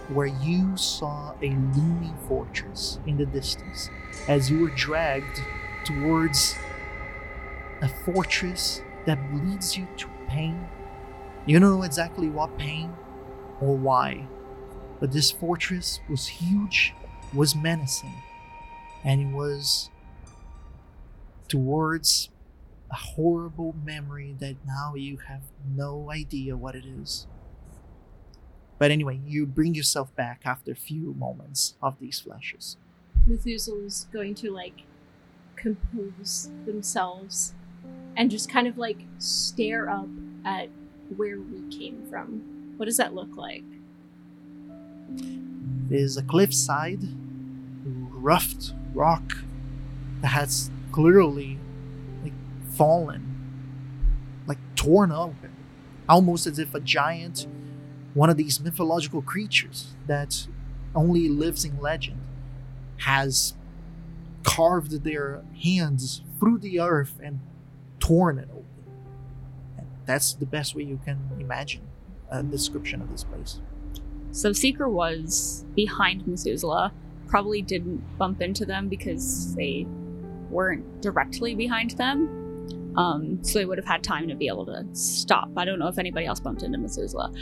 [0.08, 3.88] where you saw a looming fortress in the distance
[4.26, 5.40] as you were dragged
[5.84, 6.56] towards
[7.82, 10.66] a fortress that leads you to pain.
[11.44, 12.92] You don't know exactly what pain
[13.60, 14.26] or why,
[15.00, 16.94] but this fortress was huge,
[17.34, 18.14] was menacing,
[19.04, 19.90] and it was
[21.48, 22.30] towards
[22.90, 25.42] a horrible memory that now you have
[25.74, 27.26] no idea what it is.
[28.78, 32.76] But anyway, you bring yourself back after a few moments of these flashes.
[33.26, 34.82] Methuselah's going to like
[35.56, 37.54] compose themselves
[38.16, 40.08] and just kind of like stare up
[40.44, 40.68] at
[41.16, 42.74] where we came from.
[42.76, 43.64] What does that look like?
[45.08, 47.00] There's a cliffside,
[47.84, 49.38] roughed rock
[50.20, 51.58] that has clearly
[52.22, 52.32] like
[52.72, 53.22] fallen,
[54.46, 55.52] like torn open,
[56.08, 57.46] almost as if a giant,
[58.14, 60.46] one of these mythological creatures that
[60.94, 62.20] only lives in legend,
[62.98, 63.54] has
[64.42, 67.40] carved their hands through the earth and
[68.00, 68.64] torn it open.
[69.76, 71.82] And that's the best way you can imagine
[72.30, 73.60] a description of this place.
[74.32, 76.92] So Seeker was behind Methuselah,
[77.26, 79.86] probably didn't bump into them because they
[80.50, 82.94] weren't directly behind them.
[82.96, 85.50] Um, so they would have had time to be able to stop.
[85.56, 87.32] I don't know if anybody else bumped into Methuselah,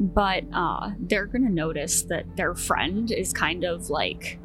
[0.00, 4.38] but uh, they're gonna notice that their friend is kind of like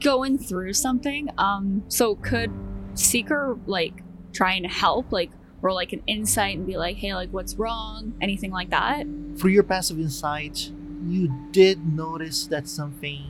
[0.00, 1.28] going through something.
[1.36, 2.52] Um, so could
[2.94, 3.94] Seeker like
[4.32, 5.30] try and help, like
[5.62, 8.14] roll like an insight and be like, hey, like what's wrong?
[8.20, 9.06] Anything like that?
[9.36, 10.70] Through your passive insight,
[11.06, 13.24] you did notice that something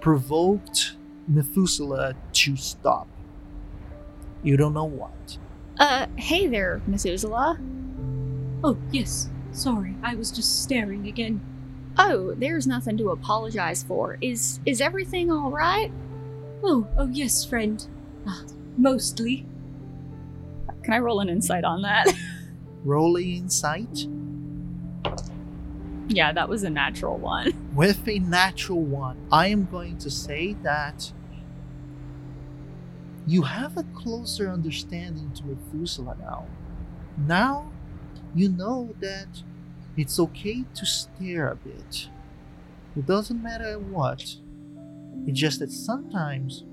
[0.00, 3.08] provoked Methuselah to stop.
[4.42, 5.38] You don't know what.
[5.78, 7.58] Uh, hey there, Methuselah.
[8.64, 9.28] Oh, yes.
[9.52, 11.40] Sorry, I was just staring again.
[11.98, 14.18] Oh, there's nothing to apologize for.
[14.20, 15.90] Is is everything all right?
[16.62, 17.84] Oh, oh yes, friend.
[18.26, 18.42] Uh,
[18.76, 19.46] mostly.
[20.88, 22.06] Can I roll an insight on that?
[22.84, 24.06] Roll insight
[26.08, 27.52] yeah, that was a natural one.
[27.74, 29.18] with a natural one.
[29.30, 31.12] I am going to say that
[33.26, 36.46] you have a closer understanding to Methuselah now.
[37.18, 37.70] Now
[38.34, 39.42] you know that
[39.96, 42.08] it's okay to stare a bit.
[42.96, 44.22] It doesn't matter what.
[45.26, 46.64] It's just that sometimes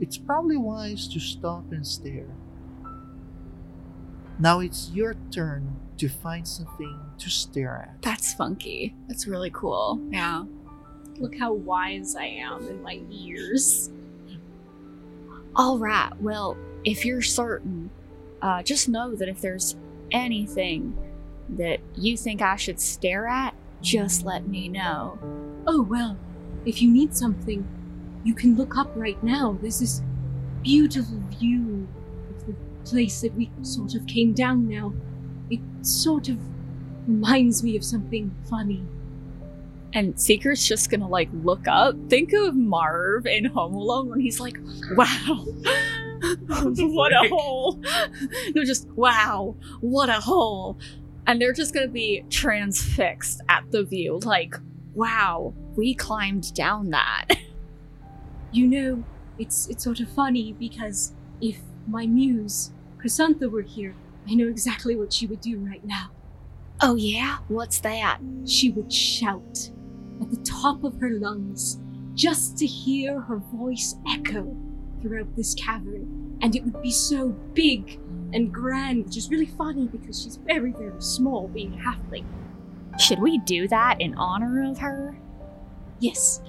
[0.00, 2.37] it's probably wise to stop and stare.
[4.38, 8.02] Now it's your turn to find something to stare at.
[8.02, 8.94] That's funky.
[9.08, 10.00] That's really cool.
[10.10, 10.44] Yeah.
[11.18, 13.90] Look how wise I am in my years.
[15.56, 16.12] All right.
[16.20, 17.90] Well, if you're certain,
[18.40, 19.74] uh, just know that if there's
[20.12, 20.96] anything
[21.50, 25.18] that you think I should stare at, just let me know.
[25.66, 26.16] Oh, well,
[26.64, 27.66] if you need something,
[28.22, 29.58] you can look up right now.
[29.60, 30.02] There's this
[30.62, 31.97] beautiful view of the
[32.88, 34.92] place that we sort of came down now.
[35.50, 36.38] It sort of
[37.06, 38.82] reminds me of something funny.
[39.94, 41.96] And Seeker's just gonna like look up.
[42.08, 44.58] Think of Marv in Home Alone when he's like,
[44.92, 45.44] wow,
[46.78, 47.80] what a hole.
[48.54, 50.78] They're just, wow, what a hole.
[51.26, 54.18] and they're just gonna be transfixed at the view.
[54.24, 54.54] Like,
[54.94, 57.26] wow, we climbed down that.
[58.50, 59.04] You know,
[59.38, 61.12] it's it's sort of funny because
[61.42, 62.72] if my muse,
[63.08, 63.94] Chrysantha, were here,
[64.28, 66.10] I know exactly what she would do right now.
[66.82, 68.18] oh yeah, what's that?
[68.44, 69.70] She would shout
[70.20, 71.80] at the top of her lungs
[72.14, 74.54] just to hear her voice echo
[75.00, 76.38] throughout this cavern.
[76.42, 77.98] And it would be so big
[78.34, 82.26] and grand, which is really funny because she's very, very small, being a halfling.
[83.00, 85.16] Should we do that in honor of her?
[85.98, 86.42] Yes,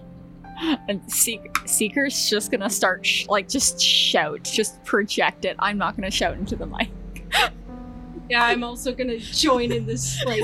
[0.88, 5.56] And Seek- Seeker's just gonna start sh- like just shout, just project it.
[5.60, 6.90] I'm not gonna shout into the mic.
[8.30, 10.44] yeah, I'm also gonna join in this like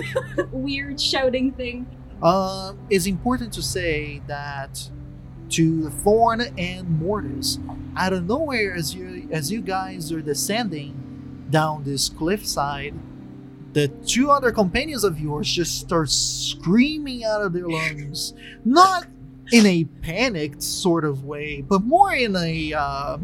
[0.51, 1.85] weird shouting thing.
[2.23, 4.89] Um, it's important to say that
[5.49, 7.59] to the Thorn and Mortis,
[7.97, 12.93] out of nowhere, as you as you guys are descending down this cliffside,
[13.73, 19.07] the two other companions of yours just start screaming out of their lungs, not
[19.51, 23.17] in a panicked sort of way, but more in a uh,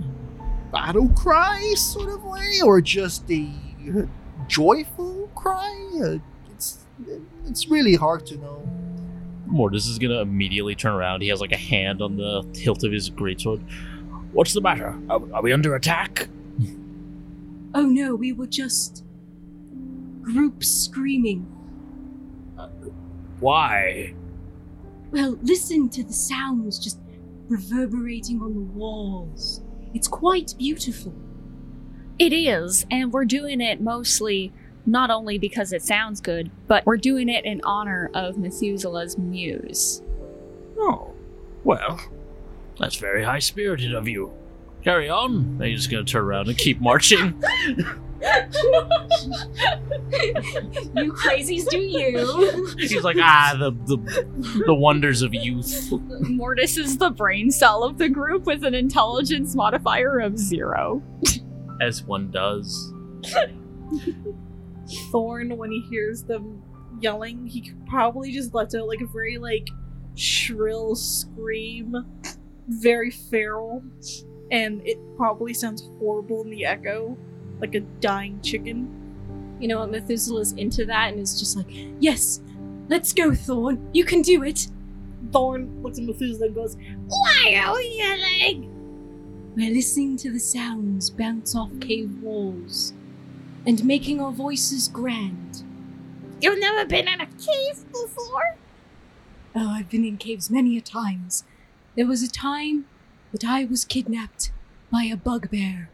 [0.72, 3.50] battle cry sort of way, or just a
[3.90, 4.04] uh,
[4.48, 5.90] joyful cry.
[6.02, 6.18] Uh,
[6.52, 6.86] it's
[7.46, 8.64] it's really hard to know.
[9.48, 11.22] Mortis is gonna immediately turn around.
[11.22, 13.62] He has like a hand on the hilt of his greatsword.
[14.32, 14.98] What's the matter?
[15.10, 16.28] Are, are we under attack?
[17.74, 19.04] Oh no, we were just
[20.22, 21.48] group screaming.
[23.40, 24.14] Why?
[25.12, 27.00] Well, listen to the sounds just
[27.48, 29.62] reverberating on the walls.
[29.94, 31.14] It's quite beautiful.
[32.18, 34.54] It is, and we're doing it mostly
[34.86, 40.02] not only because it sounds good, but we're doing it in honor of Methuselah's muse.
[40.78, 41.14] Oh,
[41.64, 42.00] well,
[42.80, 44.34] that's very high spirited of you.
[44.84, 45.58] Carry on.
[45.58, 47.42] They're just gonna turn around and keep marching.
[50.96, 52.76] you crazies do you.
[52.78, 55.92] He's like, ah, the the the wonders of youth.
[56.22, 61.02] Mortis is the brain cell of the group with an intelligence modifier of zero.
[61.82, 62.94] As one does.
[65.12, 66.62] Thorn, when he hears them
[67.00, 69.68] yelling, he could probably just lets out like a very like
[70.16, 71.96] shrill scream,
[72.68, 73.84] very feral,
[74.52, 77.18] and it probably sounds horrible in the echo,
[77.62, 79.58] like a dying chicken.
[79.60, 79.92] You know what?
[79.92, 81.68] Methuselah's into that and is just like,
[82.00, 82.42] yes,
[82.90, 83.90] let's go, Thorn.
[83.94, 84.68] You can do it.
[85.32, 86.76] Thorn looks at Methuselah and goes,
[87.08, 92.94] "Why oh, are we yelling?" We're listening to the sounds bounce off cave walls
[93.66, 95.64] and making our voices grand.
[96.42, 98.56] You've never been in a cave before?
[99.54, 101.44] Oh, I've been in caves many a times.
[101.96, 102.86] There was a time
[103.32, 104.52] that I was kidnapped
[104.92, 105.90] by a bugbear.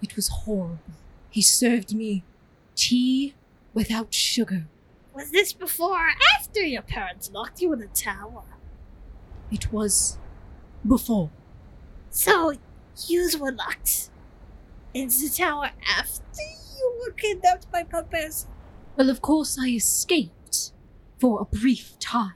[0.00, 0.78] It was horrible.
[1.30, 2.24] He served me
[2.74, 3.34] tea
[3.72, 4.66] without sugar.
[5.14, 8.42] Was this before or after your parents locked you in the tower?
[9.50, 10.18] It was
[10.86, 11.30] before.
[12.10, 12.54] So,
[13.06, 14.10] yous were locked
[14.92, 16.42] in the tower after
[16.76, 18.46] you were kidnapped by puppets?
[18.96, 20.72] Well, of course, I escaped
[21.18, 22.34] for a brief time,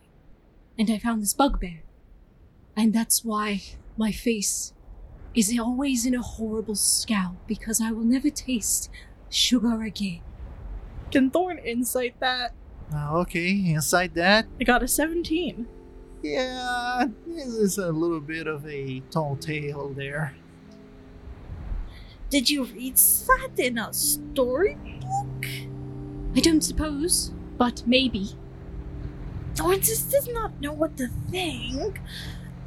[0.79, 1.83] and I found this bugbear.
[2.77, 3.63] And that's why
[3.97, 4.73] my face
[5.35, 8.91] is always in a horrible scowl, because I will never taste
[9.29, 10.21] sugar again.
[11.11, 12.53] Can Thorn insight that?
[12.95, 15.67] Uh, okay, inside that, I got a 17.
[16.23, 20.35] yeah, this is a little bit of a tall tale there.
[22.31, 25.47] Did you read that in a storybook?
[26.37, 28.31] I don't suppose, but maybe.
[29.55, 32.01] Thorn just does not know what to think.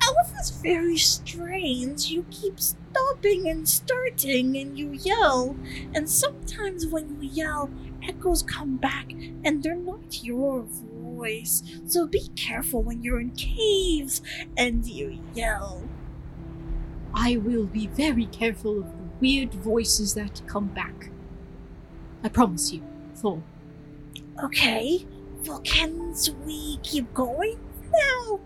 [0.07, 2.05] Elf is very strange.
[2.07, 5.55] You keep stopping and starting and you yell.
[5.93, 7.69] And sometimes when you yell,
[8.07, 9.11] echoes come back
[9.43, 11.63] and they're not your voice.
[11.87, 14.21] So be careful when you're in caves
[14.55, 15.83] and you yell.
[17.13, 21.09] I will be very careful of the weird voices that come back.
[22.23, 22.83] I promise you,
[23.15, 23.43] Thorn.
[24.43, 25.05] Okay,
[25.45, 26.13] well, can
[26.45, 27.59] we keep going
[27.91, 28.39] now?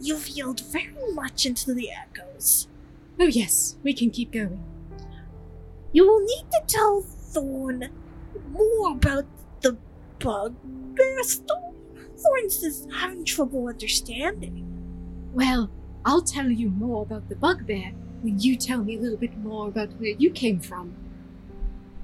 [0.00, 2.68] You've yelled very much into the echoes.
[3.18, 4.62] Oh, yes, we can keep going.
[5.92, 7.90] You will need to tell Thorn
[8.50, 9.26] more about
[9.60, 9.76] the
[10.18, 11.74] bugbear story.
[12.16, 14.66] Thorn's just having trouble understanding.
[15.34, 15.70] Well,
[16.04, 17.92] I'll tell you more about the bugbear
[18.22, 20.94] when you tell me a little bit more about where you came from.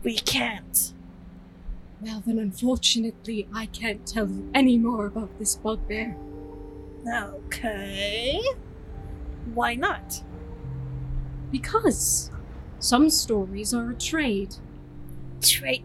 [0.03, 0.93] We can't.
[2.01, 6.15] Well, then, unfortunately, I can't tell you any more about this bugbear.
[7.09, 8.41] Okay.
[9.55, 10.23] Why not?
[11.51, 12.31] Because
[12.79, 14.57] some stories are a trade.
[15.41, 15.85] Trade.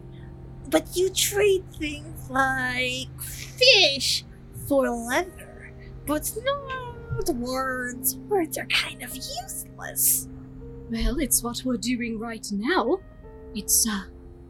[0.70, 4.24] but you trade things like fish
[4.68, 5.74] for leather,
[6.06, 8.16] but not words.
[8.30, 10.28] Words are kind of useless.
[10.90, 13.00] Well, it's what we're doing right now.
[13.56, 14.04] It's uh,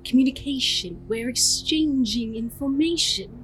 [0.03, 1.01] communication.
[1.07, 3.43] We're exchanging information.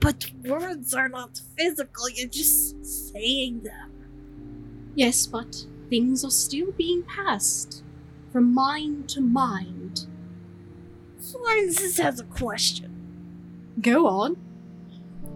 [0.00, 3.92] But words are not physical, you're just saying them.
[4.94, 7.82] Yes, but things are still being passed
[8.32, 10.06] from mind to mind.
[11.20, 12.94] Florence has a question.
[13.80, 14.36] Go on.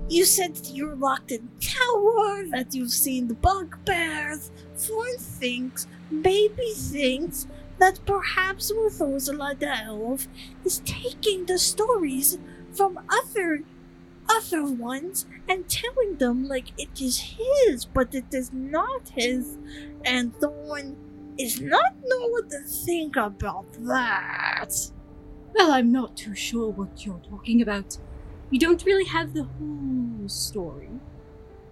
[0.08, 4.50] You said that you're locked in tower, that you've seen the bugbears.
[4.76, 7.46] Florence thinks, maybe thinks,
[7.78, 10.28] that perhaps Methuselah the elf
[10.64, 12.38] is taking the stories
[12.72, 13.62] from other
[14.36, 19.58] other ones and telling them like it is his, but it is not his,
[20.04, 20.96] and Thorn
[21.38, 24.70] is not know what to think about that.
[25.54, 27.98] Well, I'm not too sure what you're talking about.
[28.50, 30.90] You don't really have the whole story.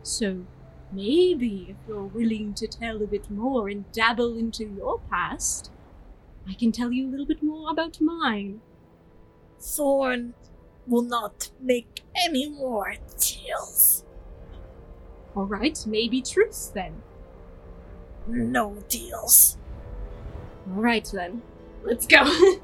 [0.02, 0.46] So,
[0.92, 5.70] maybe if you're willing to tell a bit more and dabble into your past,
[6.48, 8.62] I can tell you a little bit more about mine.
[9.60, 10.34] Thorn
[10.86, 14.04] will not make any more deals.
[15.36, 17.02] Alright, maybe truth then.
[18.26, 19.56] No deals.
[20.74, 21.42] Alright then.
[21.82, 22.22] Let's go.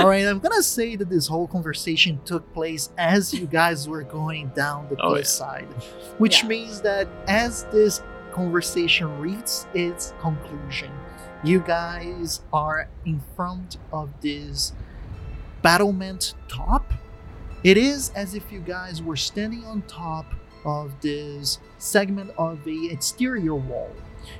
[0.00, 4.02] All right, I'm gonna say that this whole conversation took place as you guys were
[4.02, 5.64] going down the Oh, cliffside,
[6.18, 6.48] which Yeah.
[6.48, 8.02] means that as this
[8.32, 10.90] conversation reaches its conclusion,
[11.42, 14.72] you guys are in front of this
[15.62, 16.92] battlement top.
[17.64, 20.26] It is as if you guys were standing on top
[20.64, 23.90] of this segment of the exterior wall,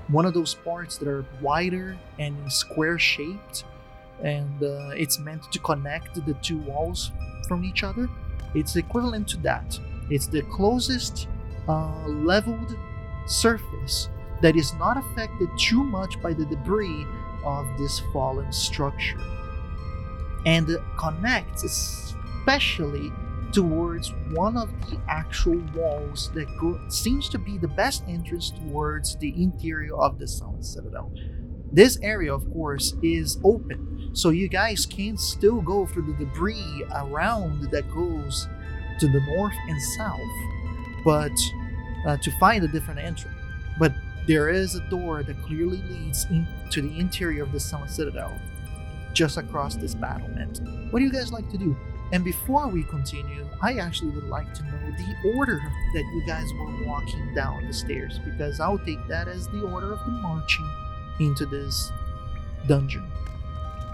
[0.09, 3.65] one of those parts that are wider and square shaped
[4.23, 7.13] and uh, it's meant to connect the two walls
[7.47, 8.09] from each other.
[8.55, 9.79] It's equivalent to that.
[10.11, 11.29] It's the closest
[11.69, 12.77] uh, leveled
[13.27, 14.09] surface
[14.43, 17.07] that is not affected too much by the debris
[17.45, 19.21] of this fallen structure,
[20.47, 22.15] and connects
[22.49, 23.13] especially
[23.53, 29.17] towards one of the actual walls that go- seems to be the best entrance towards
[29.17, 31.13] the interior of the Sunless Citadel.
[31.71, 36.85] This area, of course, is open, so you guys can still go through the debris
[36.95, 38.49] around that goes
[38.99, 41.33] to the north and south, but
[42.07, 43.37] uh, to find a different entrance.
[43.79, 43.93] But
[44.27, 48.33] there is a door that clearly leads into the interior of the Sunless Citadel,
[49.13, 50.61] just across this battlement.
[50.91, 51.77] What do you guys like to do?
[52.13, 55.61] And before we continue, I actually would like to know the order
[55.95, 59.93] that you guys were walking down the stairs, because I'll take that as the order
[59.93, 60.69] of the marching
[61.21, 61.93] into this
[62.67, 63.07] dungeon.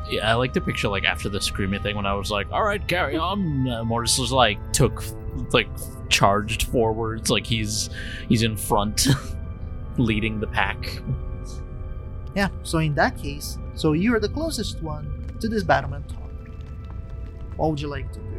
[0.08, 2.62] Yeah, I like the picture like after the screaming thing when I was like, "All
[2.62, 5.02] right, carry on." Uh, Mortis was like took
[5.52, 5.68] like
[6.08, 7.88] charged forwards, like he's
[8.28, 9.08] he's in front,
[9.96, 11.00] leading the pack.
[12.36, 16.23] Yeah, so in that case, so you're the closest one to this battlement top.
[17.56, 18.34] What would you like to do?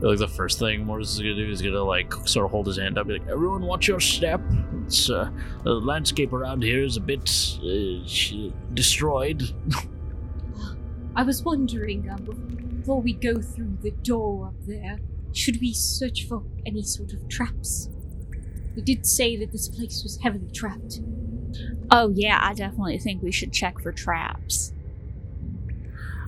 [0.00, 2.78] Like the first thing Mortis is gonna do is gonna like sort of hold his
[2.78, 4.40] hand up, be like, "Everyone, watch your step."
[4.86, 5.30] It's uh,
[5.62, 7.30] the landscape around here is a bit
[7.62, 9.42] uh, destroyed.
[11.16, 14.98] I was wondering, um, before we go through the door up there,
[15.32, 17.88] should we search for any sort of traps?
[18.76, 21.00] We did say that this place was heavily trapped.
[21.90, 24.73] Oh, yeah, I definitely think we should check for traps.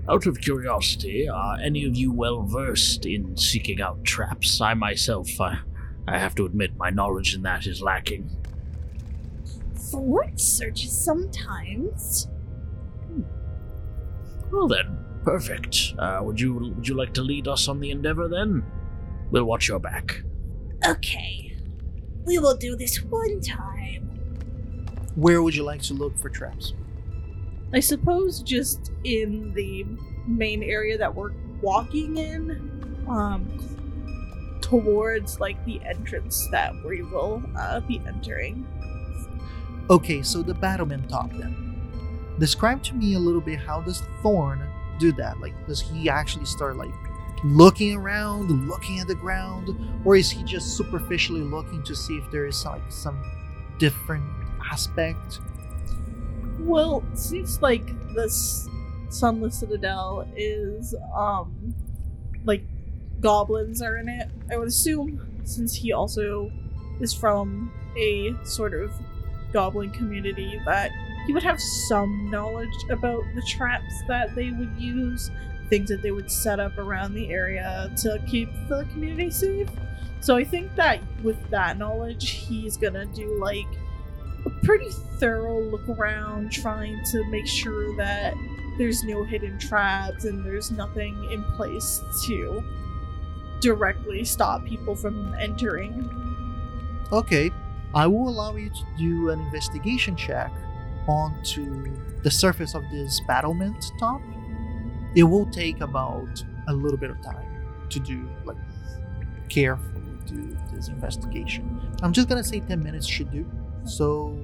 [0.09, 4.61] Out of curiosity, are any of you well versed in seeking out traps?
[4.61, 5.59] I myself, I,
[6.07, 8.30] I have to admit, my knowledge in that is lacking.
[9.74, 12.28] Thorn searches sometimes.
[14.52, 15.94] Well then, perfect.
[15.98, 18.64] Uh, would you would you like to lead us on the endeavor then?
[19.32, 20.22] We'll watch your back.
[20.86, 21.57] Okay.
[22.24, 24.04] We will do this one time.
[25.16, 26.74] Where would you like to look for traps?
[27.73, 29.87] I suppose just in the
[30.27, 33.47] main area that we're walking in, um,
[34.61, 38.67] towards like the entrance that we will uh, be entering.
[39.89, 41.62] Okay, so the battlement top then.
[42.39, 44.62] Describe to me a little bit how does Thorn
[44.99, 45.41] do that?
[45.41, 46.91] Like, does he actually start like
[47.45, 52.29] looking around, looking at the ground, or is he just superficially looking to see if
[52.33, 53.23] there is like some
[53.79, 54.25] different
[54.71, 55.39] aspect?
[56.61, 58.68] Well, seems like this
[59.09, 61.74] Sunless Citadel is um
[62.44, 62.62] like
[63.20, 66.50] goblins are in it, I would assume since he also
[67.00, 68.92] is from a sort of
[69.52, 70.90] goblin community that
[71.26, 75.30] he would have some knowledge about the traps that they would use
[75.70, 79.68] things that they would set up around the area to keep the community safe.
[80.20, 83.66] So I think that with that knowledge, he's gonna do like
[84.47, 88.34] a pretty thorough look around, trying to make sure that
[88.78, 92.62] there's no hidden traps and there's nothing in place to
[93.61, 96.09] directly stop people from entering.
[97.12, 97.51] Okay,
[97.94, 100.53] I will allow you to do an investigation check
[101.09, 104.20] onto the surface of this battlement top.
[105.14, 108.57] It will take about a little bit of time to do, like,
[109.49, 111.80] carefully do this investigation.
[112.03, 113.47] I'm just gonna say 10 minutes should do.
[113.87, 114.37] So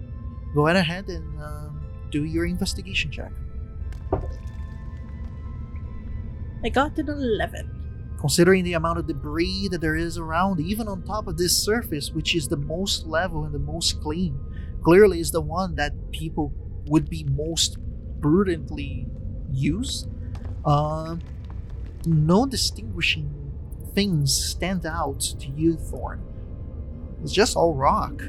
[0.55, 3.33] go ahead and um, do your investigation check.
[6.65, 7.79] I got an 11.
[8.21, 12.13] Considering the amount of debris that there is around, even on top of this surface,
[12.13, 14.39] which is the most level and the most clean,
[14.85, 16.53] clearly is the one that people
[16.87, 17.79] would be most
[18.21, 19.09] prudently
[19.51, 20.07] use.
[20.65, 21.17] Uh,
[22.07, 23.43] no distinguishing
[23.95, 26.23] things stand out to you, Thorn.
[27.23, 28.23] It's just all rock.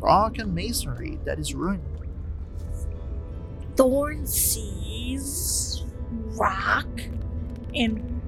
[0.00, 1.82] Rock and masonry that is ruined.
[3.76, 5.84] Thorn sees
[6.38, 6.88] rock
[7.74, 8.20] and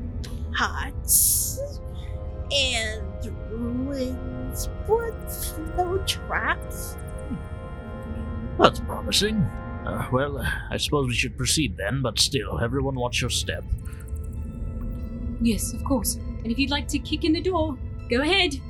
[0.55, 1.81] pots
[2.51, 6.97] and ruins, but no traps.
[8.59, 9.37] That's promising.
[9.37, 10.39] Uh, well,
[10.71, 13.65] I suppose we should proceed then, but still, everyone watch your step.
[15.41, 16.15] Yes, of course.
[16.15, 17.77] And if you'd like to kick in the door,
[18.09, 18.61] go ahead.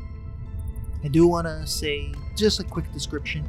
[1.04, 3.48] I do want to say just a quick description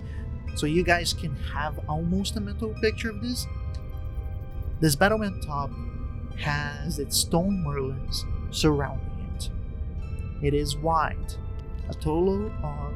[0.56, 3.48] so you guys can have almost a mental picture of this.
[4.80, 5.72] This battlement top
[6.40, 8.24] has its stone merlons
[8.54, 9.50] surrounding it.
[10.42, 11.34] It is wide,
[11.90, 12.94] a total of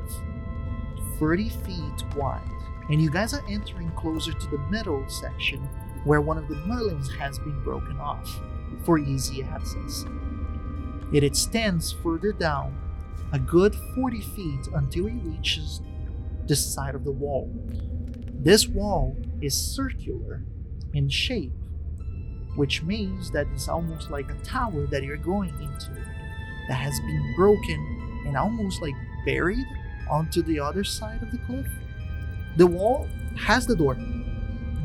[1.19, 2.41] 30 feet wide,
[2.89, 5.59] and you guys are entering closer to the middle section
[6.03, 8.39] where one of the merlons has been broken off
[8.83, 10.05] for easy access.
[11.11, 12.75] It extends further down
[13.33, 15.81] a good 40 feet until he reaches
[16.47, 17.51] the side of the wall.
[18.39, 20.43] This wall is circular
[20.93, 21.51] in shape,
[22.55, 25.91] which means that it's almost like a tower that you're going into
[26.69, 29.65] that has been broken and almost like buried
[30.09, 31.67] onto the other side of the cliff.
[32.55, 33.07] The wall
[33.37, 33.97] has the door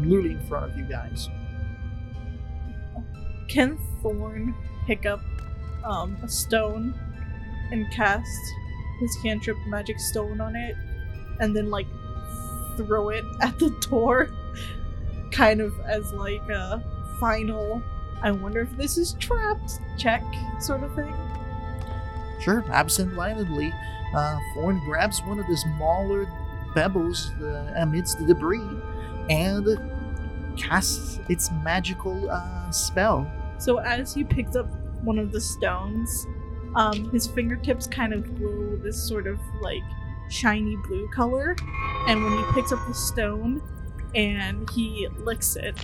[0.00, 1.28] literally in front of you guys.
[3.48, 4.54] Can Thorn
[4.86, 5.20] pick up
[5.84, 6.94] um, a stone
[7.72, 8.54] and cast
[9.00, 10.76] his cantrip magic stone on it
[11.40, 11.86] and then like
[12.76, 14.30] throw it at the door
[15.30, 16.82] kind of as like a
[17.18, 17.82] final
[18.22, 20.22] I wonder if this is trapped check
[20.60, 21.12] sort of thing.
[22.40, 23.72] Sure, absent-mindedly,
[24.14, 26.26] uh, Thorn grabs one of the smaller
[26.74, 28.62] pebbles uh, amidst the debris
[29.28, 29.66] and
[30.56, 33.30] casts its magical uh, spell.
[33.58, 34.68] So as he picks up
[35.02, 36.26] one of the stones,
[36.74, 39.82] um, his fingertips kind of glow this sort of like
[40.30, 41.56] shiny blue color.
[42.08, 43.62] And when he picks up the stone
[44.14, 45.76] and he licks it,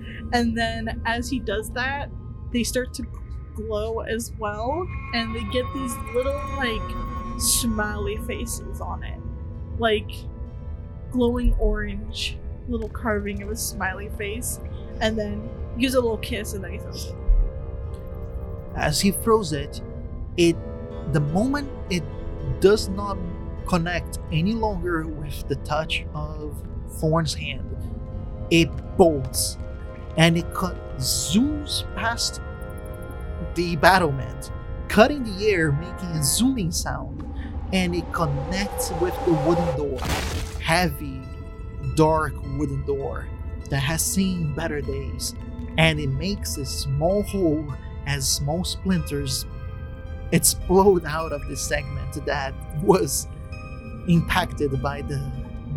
[0.32, 2.10] and then as he does that,
[2.52, 3.06] they start to
[3.54, 9.20] glow as well, and they get these little like smiley faces on it,
[9.78, 10.10] like
[11.10, 14.60] glowing orange, little carving of a smiley face,
[15.00, 17.16] and then gives a little kiss, and then he throws it.
[18.76, 19.82] As he throws it,
[20.36, 20.56] it
[21.12, 22.02] the moment it
[22.60, 23.18] does not
[23.66, 26.56] connect any longer with the touch of
[26.88, 27.76] Thorn's hand,
[28.50, 29.58] it bolts
[30.16, 32.40] and it cut, zooms past
[33.54, 34.50] the battlement,
[34.88, 37.24] cutting the air, making a zooming sound,
[37.72, 39.98] and it connects with the wooden door.
[40.60, 41.20] Heavy,
[41.94, 43.26] dark wooden door
[43.70, 45.34] that has seen better days,
[45.78, 47.64] and it makes a small hole
[48.06, 49.46] as small splinters
[50.32, 53.26] explode out of the segment that was
[54.08, 55.20] impacted by the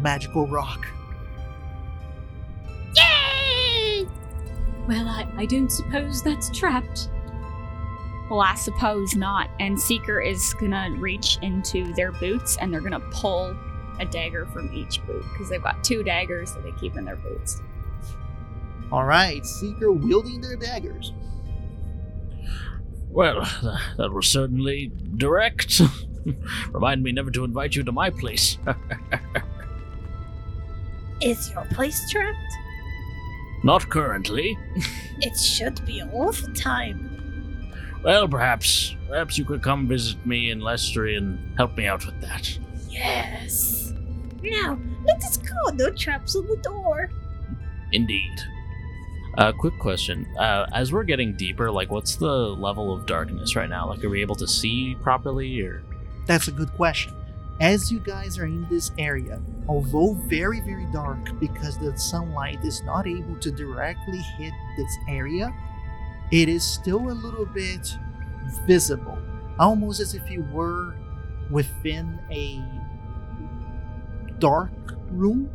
[0.01, 0.85] magical rock.
[2.95, 4.07] Yay!
[4.87, 7.09] Well, I, I don't suppose that's trapped.
[8.29, 9.49] Well, I suppose not.
[9.59, 13.55] And Seeker is gonna reach into their boots and they're gonna pull
[13.99, 17.15] a dagger from each boot because they've got two daggers that they keep in their
[17.15, 17.61] boots.
[18.91, 21.13] All right, Seeker wielding their daggers.
[23.13, 23.41] Well,
[23.97, 25.81] that was certainly direct.
[26.71, 28.57] Remind me never to invite you to my place.
[31.21, 32.37] Is your place trapped?
[33.63, 34.57] Not currently.
[35.19, 37.09] It should be all the time.
[38.03, 42.19] Well, perhaps, perhaps you could come visit me in Lestri and help me out with
[42.21, 42.57] that.
[42.89, 43.93] Yes.
[44.41, 45.69] Now, let us go.
[45.75, 47.09] No traps on the door.
[47.93, 48.31] Indeed.
[49.37, 50.27] Uh, quick question.
[50.37, 53.87] Uh, as we're getting deeper, like, what's the level of darkness right now?
[53.87, 55.83] Like, are we able to see properly, or
[56.27, 57.13] That's a good question.
[57.59, 62.83] As you guys are in this area, although very, very dark because the sunlight is
[62.83, 65.53] not able to directly hit this area,
[66.31, 67.95] it is still a little bit
[68.67, 69.17] visible.
[69.59, 70.95] Almost as if you were
[71.49, 72.63] within a
[74.39, 74.71] dark
[75.11, 75.49] room,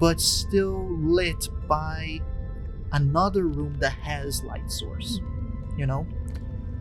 [0.00, 2.20] but still lit by
[2.94, 5.20] another room that has light source.
[5.76, 6.06] You know?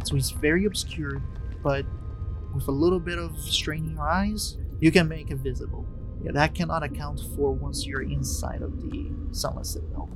[0.06, 1.22] So it's very obscured,
[1.62, 1.86] but
[2.54, 5.86] with a little bit of straining your eyes, you can make it visible.
[6.24, 10.10] Yeah, that cannot account for once you're inside of the Sunless Citadel.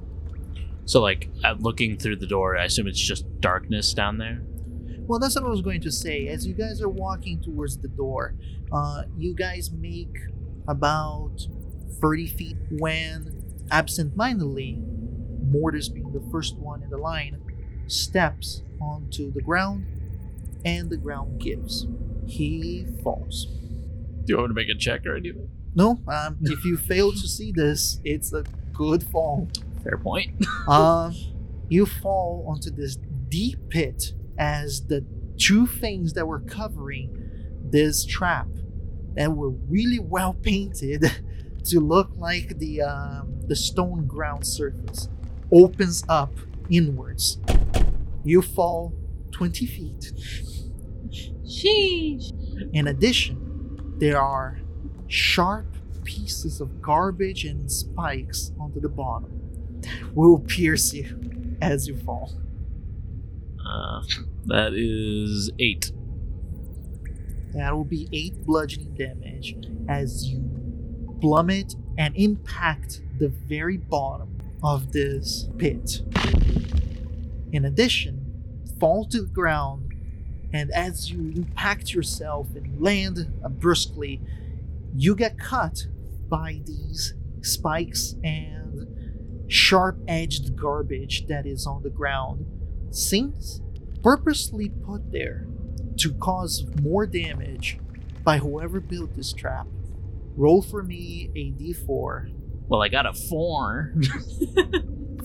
[0.86, 1.02] so?
[1.02, 4.42] Like, at looking through the door, I assume it's just darkness down there.
[5.08, 6.28] Well, that's what I was going to say.
[6.28, 8.36] As you guys are walking towards the door,
[8.72, 10.18] uh, you guys make
[10.68, 11.48] about
[12.02, 14.82] 30 feet when absentmindedly,
[15.50, 17.42] Mortis being the first one in the line,
[17.88, 19.86] steps onto the ground
[20.66, 21.88] and the ground gives.
[22.26, 23.46] He falls.
[23.46, 25.50] Do you want me to make a check or anything?
[25.76, 28.44] No, um, if you fail to see this, it's a
[28.74, 29.48] good fall.
[29.84, 30.46] Fair point.
[30.68, 31.16] um,
[31.70, 32.98] you fall onto this
[33.30, 35.06] deep pit as the
[35.38, 37.14] two things that were covering
[37.64, 38.48] this trap
[39.16, 41.04] that were really well painted
[41.66, 45.10] to look like the um, the stone ground surface
[45.52, 46.34] opens up
[46.70, 47.40] inwards.
[48.24, 48.94] You fall
[49.32, 50.12] 20 feet.
[51.46, 52.32] Sheesh.
[52.74, 54.60] In addition, there are
[55.08, 55.66] sharp
[56.04, 59.32] pieces of garbage and spikes onto the bottom
[59.82, 62.32] that will pierce you as you fall.
[63.66, 64.04] Uh,
[64.46, 65.92] that is eight.
[67.54, 69.56] That will be 8 bludgeoning damage
[69.90, 76.02] as you plummet and impact the very bottom of this pit.
[77.52, 79.94] In addition, fall to the ground,
[80.54, 84.22] and as you impact yourself and land brusquely,
[84.96, 85.88] you get cut
[86.30, 88.88] by these spikes and
[89.48, 92.46] sharp edged garbage that is on the ground.
[92.92, 93.62] Seems
[94.04, 95.48] purposely put there
[95.98, 97.80] to cause more damage
[98.24, 99.68] by whoever built this trap.
[100.36, 102.32] Roll for me a d4
[102.68, 103.94] Well, I got a four.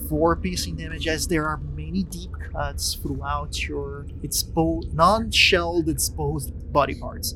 [0.09, 6.95] four piercing damage as there are many deep cuts throughout your exposed non-shelled exposed body
[6.95, 7.31] parts.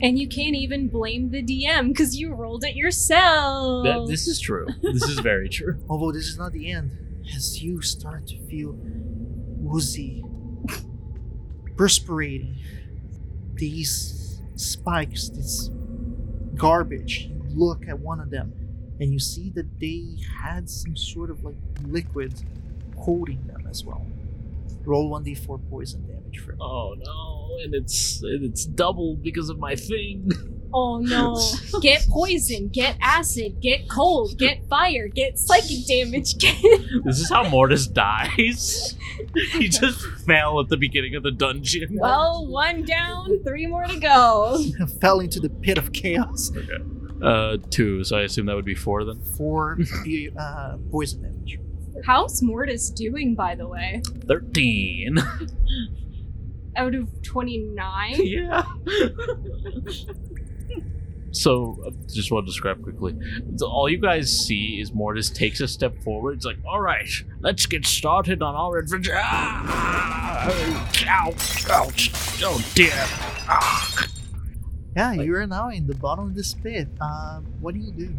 [0.00, 3.84] And you can't even blame the DM because you rolled it yourself.
[3.84, 4.66] That, this is true.
[4.82, 5.78] This is very true.
[5.88, 6.90] Although this is not the end,
[7.34, 10.22] as you start to feel woozy,
[11.76, 12.56] perspirating,
[13.54, 15.70] these spikes, this
[16.54, 18.65] garbage, you look at one of them
[19.00, 22.34] and you see that they had some sort of like liquid
[22.98, 24.06] coating them as well.
[24.84, 26.58] Roll 1d4 poison damage for me.
[26.60, 30.30] Oh no, and it's and it's doubled because of my thing.
[30.72, 31.40] Oh no.
[31.80, 36.60] Get poison, get acid, get cold, get fire, get psychic damage, get.
[37.04, 38.96] This is how Mortis dies.
[39.52, 41.96] he just fell at the beginning of the dungeon.
[41.98, 44.62] well, one down, three more to go.
[45.00, 46.50] Fell into the pit of chaos.
[47.22, 48.04] Uh, two.
[48.04, 49.20] So I assume that would be four then.
[49.36, 49.78] for
[50.38, 51.58] uh, poison damage.
[52.04, 54.02] How's Mortis doing, by the way?
[54.26, 55.18] Thirteen.
[56.76, 58.14] Out of 29?
[58.18, 58.62] yeah.
[61.30, 63.16] so, uh, just want to describe quickly.
[63.56, 66.36] So all you guys see is Mortis takes a step forward.
[66.36, 67.08] It's like, all right,
[67.40, 69.14] let's get started on our adventure.
[69.16, 70.84] Ah!
[71.08, 71.66] Ouch!
[71.70, 72.10] Ouch!
[72.42, 72.92] Oh dear!
[73.48, 74.06] Ah!
[74.96, 76.88] Yeah, you are now in the bottom of this pit.
[77.02, 78.16] Um, what do you do?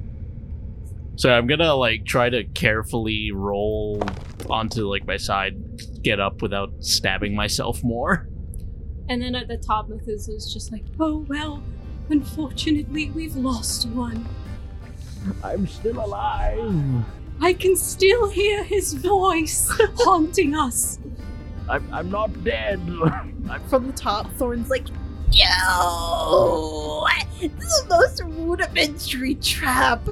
[1.15, 3.99] So I'm gonna like try to carefully roll
[4.47, 5.57] onto like my side,
[6.03, 8.29] get up without stabbing myself more.
[9.09, 11.63] And then at the top, Methuselah's just like, oh well,
[12.09, 14.27] unfortunately, we've lost one.
[15.43, 17.03] I'm still alive.
[17.41, 20.99] I can still hear his voice haunting us.
[21.69, 22.79] I'm I'm not dead.
[23.49, 24.85] I'm From the top, Thorn's like,
[25.31, 27.05] Yo!
[27.39, 30.07] This is the most rudimentary trap.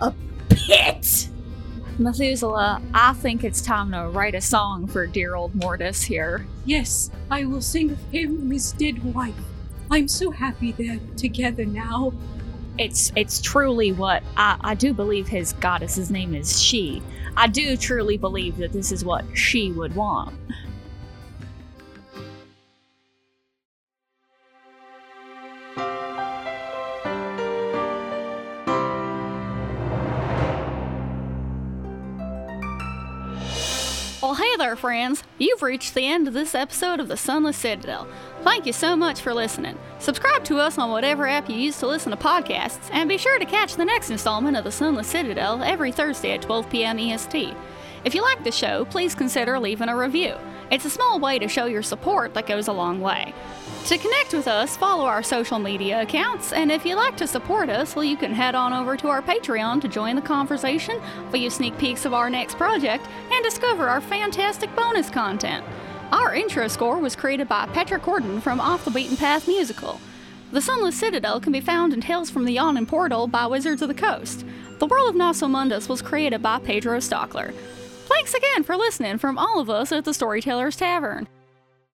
[0.00, 0.14] A
[0.48, 1.28] pit!
[1.98, 6.46] Methuselah, I think it's time to write a song for dear old Mortis here.
[6.64, 9.34] Yes, I will sing of him and his dead wife.
[9.90, 12.14] I'm so happy they're together now.
[12.78, 17.02] It's it's truly what I, I do believe his goddess's name is she.
[17.36, 20.34] I do truly believe that this is what she would want.
[34.80, 35.22] Friends.
[35.36, 38.08] You've reached the end of this episode of the Sunless Citadel.
[38.42, 39.78] Thank you so much for listening.
[39.98, 43.38] Subscribe to us on whatever app you use to listen to podcasts, and be sure
[43.38, 46.98] to catch the next installment of the Sunless Citadel every Thursday at 12 p.m.
[46.98, 47.54] EST.
[48.06, 50.34] If you like the show, please consider leaving a review.
[50.70, 53.34] It's a small way to show your support that goes a long way.
[53.86, 57.68] To connect with us, follow our social media accounts, and if you'd like to support
[57.68, 61.00] us, well, you can head on over to our Patreon to join the conversation,
[61.32, 65.64] view sneak peeks of our next project, and discover our fantastic bonus content.
[66.12, 70.00] Our intro score was created by Petra Corden from Off the Beaten Path Musical.
[70.52, 73.88] The Sunless Citadel can be found in Tales from the Yawning Portal by Wizards of
[73.88, 74.44] the Coast.
[74.78, 77.52] The World of Nosso Mondus was created by Pedro Stockler.
[78.06, 81.28] Thanks again for listening from all of us at the Storyteller's Tavern.